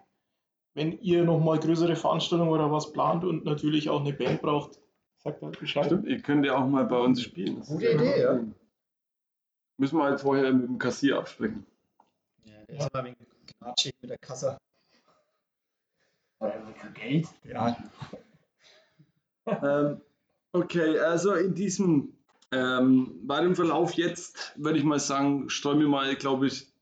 Wenn 0.75 1.01
ihr 1.01 1.25
nochmal 1.25 1.59
größere 1.59 1.97
Veranstaltungen 1.97 2.51
oder 2.51 2.71
was 2.71 2.93
plant 2.93 3.25
und 3.25 3.47
natürlich 3.47 3.89
auch 3.89 4.01
eine 4.01 4.13
Band 4.13 4.43
braucht, 4.43 4.79
sagt 5.17 5.41
halt 5.41 5.59
Bescheid. 5.59 5.87
Stimmt, 5.87 6.07
ihr 6.07 6.21
könnt 6.21 6.45
ja 6.45 6.57
auch 6.59 6.67
mal 6.67 6.85
bei 6.85 6.99
uns 6.99 7.23
spielen. 7.23 7.57
Das 7.57 7.69
ist 7.69 7.75
Gute 7.75 7.91
Idee, 7.93 8.21
ja. 8.21 8.41
Müssen 9.79 9.99
wir 9.99 10.05
halt 10.05 10.21
vorher 10.21 10.53
mit 10.53 10.69
dem 10.69 10.79
Kassier 10.79 11.19
absprechen. 11.19 11.67
Ja, 12.45 12.55
der 12.69 12.79
ist 12.79 12.95
aber 12.95 13.05
wegen 13.05 13.17
Gnatschig 13.59 13.95
mit 14.03 14.11
der 14.11 14.19
Kasse. 14.19 14.59
Geld? 16.95 17.29
Ja, 17.45 17.77
ähm, 19.47 20.01
okay, 20.53 20.99
also 20.99 21.35
in 21.35 21.55
diesem 21.55 22.15
ähm, 22.53 23.21
weiteren 23.25 23.57
Verlauf 23.57 23.95
jetzt 23.95 24.53
würde 24.57 24.79
ich 24.79 24.85
mal 24.85 25.01
sagen, 25.01 25.49
streuen 25.49 25.81
wir 25.81 25.89
mal, 25.89 26.15
glaube 26.17 26.47
ich, 26.47 26.73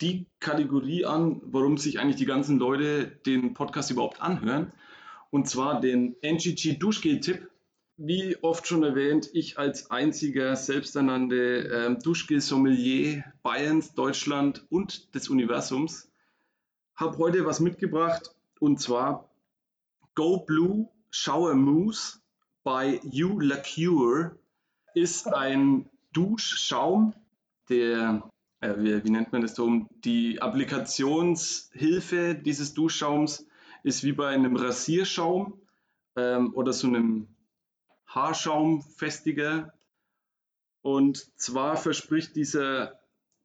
die 0.00 0.26
Kategorie 0.40 1.04
an, 1.04 1.40
warum 1.44 1.76
sich 1.76 1.98
eigentlich 1.98 2.16
die 2.16 2.26
ganzen 2.26 2.58
Leute 2.58 3.06
den 3.06 3.54
Podcast 3.54 3.90
überhaupt 3.90 4.20
anhören. 4.20 4.72
Und 5.30 5.48
zwar 5.48 5.80
den 5.80 6.16
NGG 6.22 6.78
Duschgel-Tipp. 6.78 7.50
Wie 7.96 8.36
oft 8.42 8.66
schon 8.68 8.84
erwähnt, 8.84 9.28
ich 9.32 9.58
als 9.58 9.90
einziger 9.90 10.54
selbsternannte 10.54 11.36
ähm, 11.36 11.98
Duschgel-Sommelier 11.98 13.24
Bayerns, 13.42 13.92
Deutschland 13.94 14.64
und 14.70 15.12
des 15.16 15.28
Universums 15.28 16.08
habe 16.94 17.18
heute 17.18 17.44
was 17.44 17.60
mitgebracht 17.60 18.34
und 18.60 18.80
zwar 18.80 19.30
Go 20.14 20.38
Blue 20.38 20.88
Shower 21.10 21.54
Mousse 21.54 22.20
bei 22.62 23.00
You 23.02 23.40
Lacure 23.40 24.38
ist 24.94 25.26
ein 25.28 25.88
Duschschaum, 26.12 27.14
der, 27.68 28.28
äh, 28.60 28.74
wie, 28.78 29.04
wie, 29.04 29.10
nennt 29.10 29.32
man 29.32 29.42
das 29.42 29.54
so, 29.54 29.86
die 30.04 30.40
Applikationshilfe 30.40 32.34
dieses 32.34 32.74
Duschschaums 32.74 33.46
ist 33.82 34.04
wie 34.04 34.12
bei 34.12 34.28
einem 34.28 34.56
Rasierschaum 34.56 35.60
ähm, 36.16 36.54
oder 36.54 36.72
so 36.72 36.88
einem 36.88 37.28
Haarschaumfestiger. 38.06 39.72
Und 40.82 41.38
zwar 41.38 41.76
verspricht 41.76 42.36
dieser, 42.36 42.98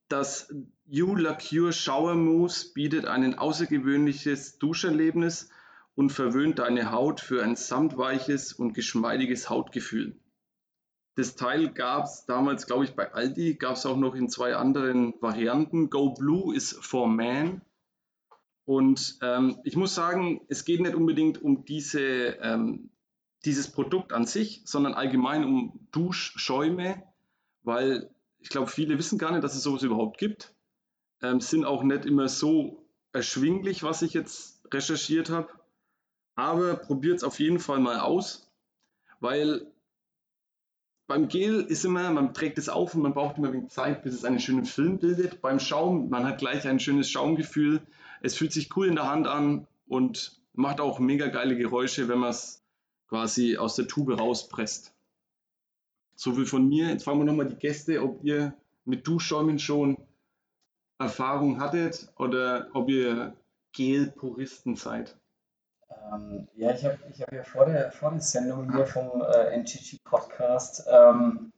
das 0.08 0.54
You 0.86 1.16
Lacure 1.16 1.74
Shower 1.74 2.16
Mousse 2.16 2.74
bietet 2.74 3.06
ein 3.06 3.38
außergewöhnliches 3.38 4.58
Duscherlebnis 4.58 5.50
und 5.96 6.12
verwöhnt 6.12 6.60
deine 6.60 6.92
Haut 6.92 7.20
für 7.22 7.44
ein 7.44 7.56
samtweiches 7.56 8.54
und 8.54 8.74
geschmeidiges 8.74 9.50
Hautgefühl. 9.50 10.16
Das 11.16 11.36
Teil 11.36 11.70
gab 11.70 12.06
es 12.06 12.26
damals, 12.26 12.66
glaube 12.66 12.86
ich, 12.86 12.96
bei 12.96 13.14
Aldi, 13.14 13.56
gab 13.56 13.76
es 13.76 13.86
auch 13.86 13.98
noch 13.98 14.16
in 14.16 14.30
zwei 14.30 14.56
anderen 14.56 15.14
Varianten. 15.22 15.92
Go 15.92 16.10
Blue 16.10 16.56
ist 16.56 16.84
for 16.84 17.08
Man. 17.08 17.62
Und 18.66 19.20
ähm, 19.22 19.60
ich 19.64 19.76
muss 19.76 19.94
sagen, 19.94 20.42
es 20.48 20.66
geht 20.66 20.82
nicht 20.82 20.96
unbedingt 20.96 21.42
um 21.42 21.66
diese, 21.66 22.02
ähm, 22.02 22.90
dieses 23.46 23.72
Produkt 23.72 24.14
an 24.14 24.26
sich, 24.26 24.64
sondern 24.66 24.94
allgemein 24.96 25.44
um 25.44 25.88
Duschschäume, 25.92 27.04
weil 27.62 28.10
ich 28.40 28.50
glaube, 28.50 28.68
viele 28.68 28.98
wissen 28.98 29.20
gar 29.20 29.32
nicht, 29.32 29.44
dass 29.44 29.56
es 29.56 29.64
sowas 29.64 29.84
überhaupt 29.84 30.18
gibt. 30.18 30.56
Ähm, 31.22 31.42
sind 31.42 31.66
auch 31.66 31.84
nicht 31.84 32.06
immer 32.06 32.28
so 32.28 32.88
erschwinglich, 33.12 33.84
was 33.84 34.02
ich 34.02 34.14
jetzt 34.14 34.64
recherchiert 34.74 35.30
habe. 35.30 35.50
Aber 36.36 36.76
probiert 36.76 37.18
es 37.18 37.24
auf 37.24 37.40
jeden 37.40 37.60
Fall 37.60 37.80
mal 37.80 38.00
aus, 38.00 38.50
weil 39.20 39.68
beim 41.08 41.28
Gel 41.28 41.62
ist 41.62 41.86
immer, 41.86 42.10
man 42.12 42.34
trägt 42.34 42.58
es 42.58 42.70
auf 42.70 42.96
und 42.96 43.02
man 43.02 43.14
braucht 43.14 43.38
immer 43.38 43.50
ein 43.50 43.54
wenig 43.54 43.70
Zeit, 43.70 44.04
bis 44.04 44.14
es 44.14 44.26
einen 44.26 44.40
schönen 44.40 44.66
Film 44.66 45.00
bildet. 45.00 45.42
Beim 45.42 45.60
Schaum, 45.60 46.10
man 46.10 46.26
hat 46.26 46.40
gleich 46.40 46.68
ein 46.68 46.80
schönes 46.80 47.10
Schaumgefühl. 47.10 47.82
Es 48.22 48.36
fühlt 48.36 48.54
sich 48.54 48.76
cool 48.76 48.88
in 48.88 48.96
der 48.96 49.10
Hand 49.10 49.28
an 49.28 49.68
und 49.88 50.40
macht 50.54 50.80
auch 50.80 51.00
mega 51.00 51.28
geile 51.28 51.58
Geräusche, 51.58 52.08
wenn 52.08 52.20
man 52.20 52.30
es 52.30 52.64
quasi 53.10 53.58
aus 53.58 53.76
der 53.76 53.88
Tube 53.88 54.18
rauspresst. 54.18 54.94
So 56.16 56.34
viel 56.34 56.46
von 56.46 56.68
mir. 56.68 56.88
Jetzt 56.88 57.04
fragen 57.04 57.20
wir 57.20 57.26
nochmal 57.26 57.50
die 57.50 57.58
Gäste, 57.58 58.02
ob 58.02 58.24
ihr 58.24 58.56
mit 58.86 59.06
Duschschäumen 59.06 59.60
schon 59.60 59.98
Erfahrung 61.00 61.60
hattet 61.60 62.12
oder 62.18 62.70
ob 62.74 62.90
ihr 62.90 63.36
Gel-Puristen 63.74 64.76
seid. 64.76 65.18
Ähm, 66.14 66.48
ja, 66.56 66.72
ich 66.72 66.84
habe 66.86 66.98
ich 67.14 67.22
hab 67.22 67.32
ja 67.32 67.44
vor 67.44 67.66
der, 67.66 67.92
vor 67.92 68.12
der 68.12 68.22
Sendung 68.22 68.72
hier 68.74 68.86
vom 68.86 69.22
äh, 69.22 69.54
NGG 69.56 70.00
Podcast 70.04 70.88
ähm, 70.92 71.52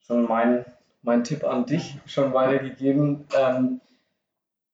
schon 0.00 0.24
meinen 0.24 0.64
mein 1.02 1.22
Tipp 1.24 1.44
an 1.44 1.66
dich 1.66 1.98
schon 2.06 2.32
weitergegeben. 2.32 3.26
Ähm, 3.38 3.80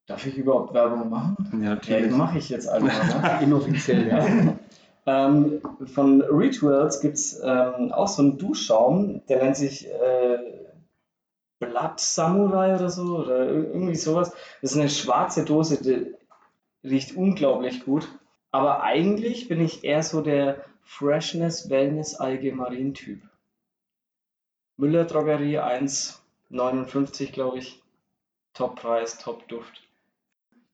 darf 0.06 0.24
ich 0.26 0.36
überhaupt 0.36 0.74
Werbung 0.74 1.08
machen? 1.10 1.36
Ja, 1.62 1.76
Ja, 1.82 2.06
mache 2.16 2.38
ich 2.38 2.48
jetzt 2.48 2.68
einfach 2.68 3.22
mal. 3.22 3.38
Inoffiziell, 3.42 4.06
ja. 4.08 4.26
ähm, 5.06 5.60
von 5.86 6.22
Rituals 6.22 7.00
gibt 7.00 7.14
es 7.16 7.40
ähm, 7.42 7.92
auch 7.92 8.08
so 8.08 8.22
einen 8.22 8.38
Duschschaum, 8.38 9.22
der 9.28 9.42
nennt 9.42 9.56
sich 9.56 9.88
äh, 9.88 10.38
Blood 11.58 11.98
Samurai 12.00 12.74
oder 12.74 12.88
so 12.90 13.18
oder 13.18 13.40
ir- 13.48 13.72
irgendwie 13.72 13.96
sowas. 13.96 14.32
Das 14.62 14.72
ist 14.72 14.78
eine 14.78 14.88
schwarze 14.88 15.44
Dose, 15.44 15.82
die 15.82 16.14
riecht 16.88 17.16
unglaublich 17.16 17.84
gut. 17.84 18.08
Aber 18.52 18.82
eigentlich 18.82 19.48
bin 19.48 19.60
ich 19.60 19.84
eher 19.84 20.02
so 20.02 20.22
der 20.22 20.64
Freshness 20.82 21.70
Wellness 21.70 22.16
Allgemein 22.16 22.94
Typ. 22.94 23.22
Müller 24.76 25.04
Drogerie 25.04 25.58
1,59 25.58 27.32
glaube 27.32 27.58
ich. 27.58 27.82
Top 28.54 28.80
Preis, 28.80 29.18
Top 29.18 29.46
Duft. 29.48 29.86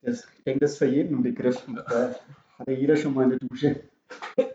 Das, 0.00 0.26
ich 0.38 0.44
denke, 0.44 0.60
das 0.60 0.72
ist 0.72 0.78
für 0.78 0.86
jeden 0.86 1.18
ein 1.18 1.22
Begriff. 1.22 1.62
Da 1.66 2.14
hat 2.58 2.68
ja 2.68 2.72
jeder 2.72 2.96
schon 2.96 3.12
mal 3.12 3.24
eine 3.24 3.38
Dusche. 3.38 3.82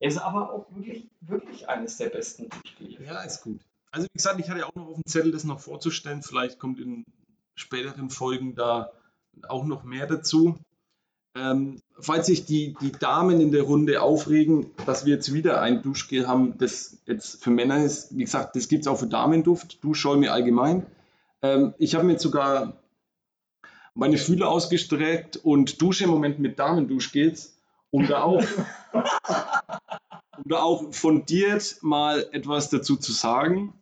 Ist 0.00 0.18
aber 0.18 0.52
auch 0.52 0.66
wirklich, 0.74 1.08
wirklich 1.20 1.68
eines 1.68 1.96
der 1.96 2.08
besten 2.08 2.48
Duschgele. 2.48 3.04
Ja, 3.04 3.22
ist 3.22 3.40
gut. 3.40 3.60
Also 3.92 4.08
wie 4.08 4.16
gesagt, 4.16 4.40
ich 4.40 4.50
hatte 4.50 4.58
ja 4.58 4.66
auch 4.66 4.74
noch 4.74 4.88
auf 4.88 4.94
dem 4.96 5.06
Zettel, 5.06 5.30
das 5.30 5.44
noch 5.44 5.60
vorzustellen. 5.60 6.22
Vielleicht 6.22 6.58
kommt 6.58 6.80
in 6.80 7.04
späteren 7.54 8.10
Folgen 8.10 8.56
da 8.56 8.90
auch 9.46 9.64
noch 9.64 9.84
mehr 9.84 10.08
dazu. 10.08 10.58
Ähm, 11.34 11.80
falls 11.98 12.26
sich 12.26 12.44
die, 12.44 12.74
die 12.80 12.92
Damen 12.92 13.40
in 13.40 13.52
der 13.52 13.62
Runde 13.62 14.02
aufregen, 14.02 14.66
dass 14.84 15.06
wir 15.06 15.14
jetzt 15.14 15.32
wieder 15.32 15.62
ein 15.62 15.82
Duschgel 15.82 16.28
haben, 16.28 16.58
das 16.58 16.98
jetzt 17.06 17.42
für 17.42 17.50
Männer 17.50 17.82
ist, 17.82 18.14
wie 18.16 18.24
gesagt, 18.24 18.54
das 18.54 18.68
gibt 18.68 18.82
es 18.82 18.88
auch 18.88 18.98
für 18.98 19.06
Damenduft, 19.06 19.82
Duschschäume 19.82 20.30
allgemein. 20.30 20.86
Ähm, 21.40 21.74
ich 21.78 21.94
habe 21.94 22.04
mir 22.04 22.12
jetzt 22.12 22.22
sogar 22.22 22.74
meine 23.94 24.18
Fühler 24.18 24.48
ausgestreckt 24.48 25.36
und 25.36 25.80
dusche 25.80 26.04
im 26.04 26.10
Moment 26.10 26.38
mit 26.38 26.58
Damenduschgels, 26.58 27.56
um 27.90 28.06
da 28.06 28.22
auch 28.22 28.44
um 28.92 30.44
da 30.50 30.60
auch 30.60 30.92
fundiert 30.92 31.78
mal 31.82 32.26
etwas 32.32 32.70
dazu 32.70 32.96
zu 32.96 33.12
sagen. 33.12 33.74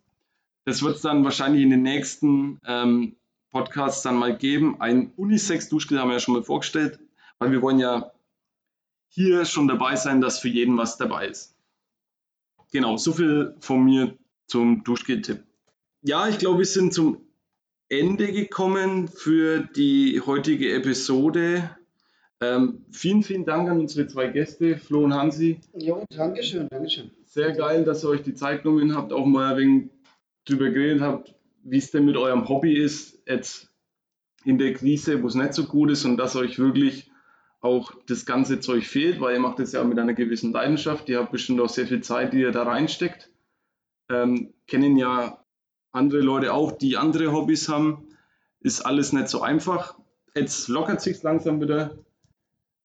Das 0.65 0.83
wird 0.83 0.97
es 0.97 1.03
dann 1.03 1.25
wahrscheinlich 1.25 1.63
in 1.63 1.71
den 1.71 1.83
nächsten 1.83 2.61
ähm, 2.67 3.17
Podcasts 3.51 4.03
dann 4.03 4.17
mal 4.17 4.37
geben. 4.37 4.81
Ein 4.81 5.13
Unisex-Duschgel 5.17 5.99
haben 5.99 6.09
wir 6.09 6.15
ja 6.15 6.21
schon 6.21 6.35
mal 6.35 6.45
vorgestellt, 6.45 7.01
weil 7.41 7.51
wir 7.51 7.63
wollen 7.63 7.81
ja 7.81 8.13
hier 9.09 9.45
schon 9.45 9.67
dabei 9.67 9.97
sein, 9.97 10.21
dass 10.21 10.39
für 10.39 10.49
jeden 10.49 10.77
was 10.77 10.97
dabei 10.97 11.27
ist. 11.27 11.57
Genau, 12.71 12.97
so 12.97 13.13
viel 13.13 13.57
von 13.59 13.85
mir 13.85 14.17
zum 14.47 14.85
Duschgel-Tipp. 14.85 15.43
Ja, 16.03 16.29
ich 16.29 16.39
glaube, 16.39 16.59
wir 16.59 16.67
sind 16.67 16.95
zum 16.95 17.21
Ende 17.89 18.31
gekommen 18.31 19.09
für 19.09 19.61
die 19.75 20.21
heutige 20.25 20.73
Episode. 20.75 21.77
Ähm, 22.41 22.85
vielen, 22.93 23.23
vielen 23.23 23.45
Dank 23.45 23.69
an 23.69 23.81
unsere 23.81 24.07
zwei 24.07 24.29
Gäste, 24.29 24.79
Flo 24.79 25.05
und 25.05 25.15
Hansi. 25.15 25.61
Jo, 25.75 26.05
Dankeschön, 26.11 26.69
Dankeschön. 26.69 27.11
Sehr 27.25 27.53
geil, 27.53 27.85
dass 27.85 28.05
ihr 28.05 28.11
euch 28.11 28.23
die 28.23 28.35
Zeit 28.35 28.63
genommen 28.63 28.95
habt, 28.95 29.13
auch 29.13 29.27
mal 29.27 29.53
ein 29.53 29.59
wenig 29.59 29.91
drüber 30.45 30.71
geredet 30.71 31.03
habt, 31.03 31.35
wie 31.65 31.79
es 31.79 31.91
denn 31.91 32.05
mit 32.05 32.17
eurem 32.17 32.49
Hobby 32.49 32.75
ist, 32.75 33.19
jetzt 33.27 33.73
in 34.45 34.59
der 34.59 34.73
Krise, 34.73 35.23
wo 35.23 35.27
es 35.27 35.35
nicht 35.35 35.55
so 35.55 35.65
gut 35.65 35.91
ist 35.91 36.05
und 36.05 36.17
dass 36.17 36.37
euch 36.37 36.59
wirklich 36.59 37.10
auch 37.61 37.93
das 38.07 38.25
ganze 38.27 38.61
Zeug 38.61 38.85
fehlt, 38.87 39.21
weil 39.21 39.35
ihr 39.35 39.41
macht 39.41 39.61
es 39.61 39.73
ja 39.73 39.85
mit 39.85 39.99
einer 39.99 40.15
gewissen 40.15 40.53
Leidenschaft. 40.53 41.09
Ihr 41.09 41.19
habt 41.21 41.33
bestimmt 41.33 41.61
auch 41.61 41.69
sehr 41.69 41.87
viel 41.87 42.01
Zeit, 42.03 42.33
die 42.33 42.41
ihr 42.41 42.53
da 42.53 42.63
reinsteckt. 42.63 43.31
Ähm, 44.09 44.55
kennen 44.67 44.97
ja 44.97 45.45
andere 45.93 46.21
Leute 46.21 46.53
auch, 46.55 46.73
die 46.73 46.97
andere 46.97 47.33
Hobbys 47.33 47.69
haben. 47.69 48.09
Ist 48.61 48.81
alles 48.87 49.13
nicht 49.13 49.29
so 49.29 49.43
einfach. 49.43 49.99
Jetzt 50.35 50.69
lockert 50.69 51.01
sich 51.01 51.23
langsam 51.23 51.61
wieder. 51.61 51.91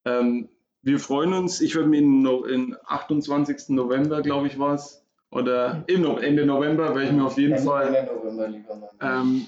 Ähm, 0.04 0.50
wir 0.82 1.00
freuen 1.00 1.34
uns. 1.34 1.62
Ich 1.62 1.76
werde 1.76 1.88
mir 1.90 2.00
in, 2.00 2.22
no 2.22 2.44
in 2.46 2.76
28. 2.86 3.70
November, 3.70 4.22
glaube 4.22 4.48
ich, 4.48 4.60
war 4.60 4.76
es, 4.76 5.04
oder 5.32 5.84
im 5.88 6.02
no 6.02 6.18
Ende 6.18 6.46
November 6.46 6.90
werde 6.96 7.06
ich 7.06 7.12
mir 7.12 7.26
auf 7.26 7.38
jeden 7.38 7.54
Ende- 7.54 7.66
Fall 7.66 8.08
November, 8.24 8.90
ähm, 9.02 9.48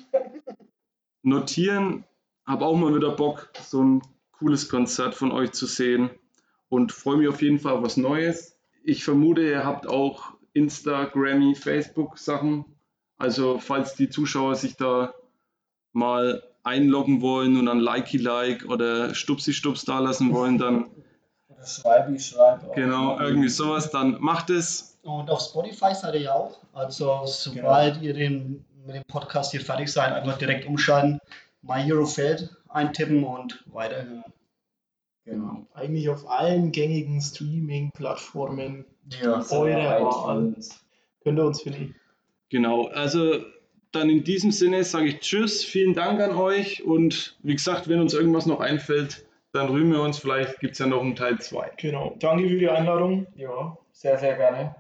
notieren. 1.22 2.04
Habe 2.46 2.66
auch 2.66 2.76
mal 2.78 2.96
wieder 2.96 3.12
Bock, 3.12 3.50
so 3.62 3.84
ein 3.84 4.02
cooles 4.38 4.70
Konzert 4.70 5.16
von 5.16 5.32
euch 5.32 5.52
zu 5.52 5.66
sehen 5.66 6.10
und 6.70 6.92
freue 6.92 7.18
mich 7.18 7.28
auf 7.28 7.42
jeden 7.42 7.60
Fall 7.60 7.74
auf 7.74 7.84
was 7.84 7.98
Neues. 7.98 8.58
Ich 8.84 9.04
vermute, 9.04 9.42
ihr 9.42 9.66
habt 9.66 9.88
auch 9.88 10.34
Instagram, 10.54 11.56
Facebook 11.56 12.18
Sachen. 12.18 12.66
Also 13.18 13.60
falls 13.60 13.96
die 13.96 14.10
Zuschauer 14.10 14.56
sich 14.56 14.76
da 14.78 15.14
mal 15.92 16.44
einloggen 16.64 17.22
wollen 17.22 17.58
und 17.58 17.66
dann 17.66 17.80
Likey 17.80 18.18
Like 18.18 18.66
oder 18.66 19.16
Stupsi 19.16 19.54
Stups 19.54 19.86
da 19.86 20.00
lassen 20.00 20.34
wollen, 20.34 20.58
dann 20.58 20.86
Oder 21.50 21.66
Schreibi, 21.66 22.20
schreib. 22.20 22.76
genau 22.76 23.20
irgendwie 23.20 23.50
sowas, 23.50 23.90
dann 23.90 24.18
macht 24.20 24.50
es. 24.50 24.98
Und 25.04 25.30
auf 25.30 25.42
Spotify 25.42 25.96
seid 25.96 26.16
ihr 26.16 26.22
ja 26.22 26.34
auch. 26.34 26.60
Also 26.74 27.22
sobald 27.26 28.02
ihr 28.02 28.14
den, 28.14 28.66
mit 28.86 28.96
dem 28.96 29.04
Podcast 29.08 29.52
hier 29.52 29.62
fertig 29.62 29.92
seid, 29.92 30.12
einfach 30.14 30.38
direkt 30.38 30.68
umschalten, 30.68 31.20
My 31.62 31.82
Hero 31.82 32.06
Feld 32.06 32.50
eintippen 32.70 33.24
und 33.24 33.64
weiterhören. 33.68 34.24
Genau. 35.26 35.68
Eigentlich 35.74 36.10
auf 36.10 36.30
allen 36.30 36.72
gängigen 36.72 37.20
Streaming-Plattformen 37.22 38.86
Ja. 39.22 39.44
Eure 39.52 40.06
Wahl. 40.06 40.56
könnt 41.24 41.40
ihr 41.40 41.46
uns 41.46 41.62
finden. 41.62 41.96
Genau, 42.50 42.88
also 42.88 43.44
dann 43.92 44.10
in 44.10 44.24
diesem 44.24 44.52
Sinne 44.52 44.84
sage 44.84 45.08
ich 45.08 45.20
Tschüss, 45.20 45.64
vielen 45.64 45.94
Dank 45.94 46.22
an 46.22 46.36
euch 46.36 46.84
und 46.84 47.38
wie 47.44 47.54
gesagt, 47.56 47.90
wenn 47.90 48.00
uns 48.00 48.14
irgendwas 48.14 48.46
noch 48.46 48.60
einfällt, 48.62 49.26
dann 49.52 49.70
rühmen 49.70 49.92
wir 49.92 50.02
uns, 50.02 50.20
vielleicht 50.20 50.60
gibt 50.60 50.74
es 50.74 50.80
ja 50.80 50.88
noch 50.88 51.02
einen 51.02 51.16
Teil 51.16 51.40
2. 51.40 51.72
Genau. 51.78 52.16
Danke 52.20 52.48
für 52.48 52.60
die 52.60 52.70
Einladung. 52.70 53.28
Ja, 53.36 53.78
sehr, 53.92 54.18
sehr 54.18 54.36
gerne. 54.36 54.76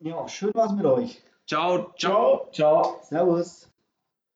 Ja, 0.00 0.26
schön 0.28 0.52
war's 0.54 0.72
mit 0.72 0.84
euch. 0.84 1.22
Ciao, 1.46 1.92
ciao. 1.96 2.48
Ciao. 2.52 2.82
Ciao. 2.82 3.00
Servus. 3.02 3.70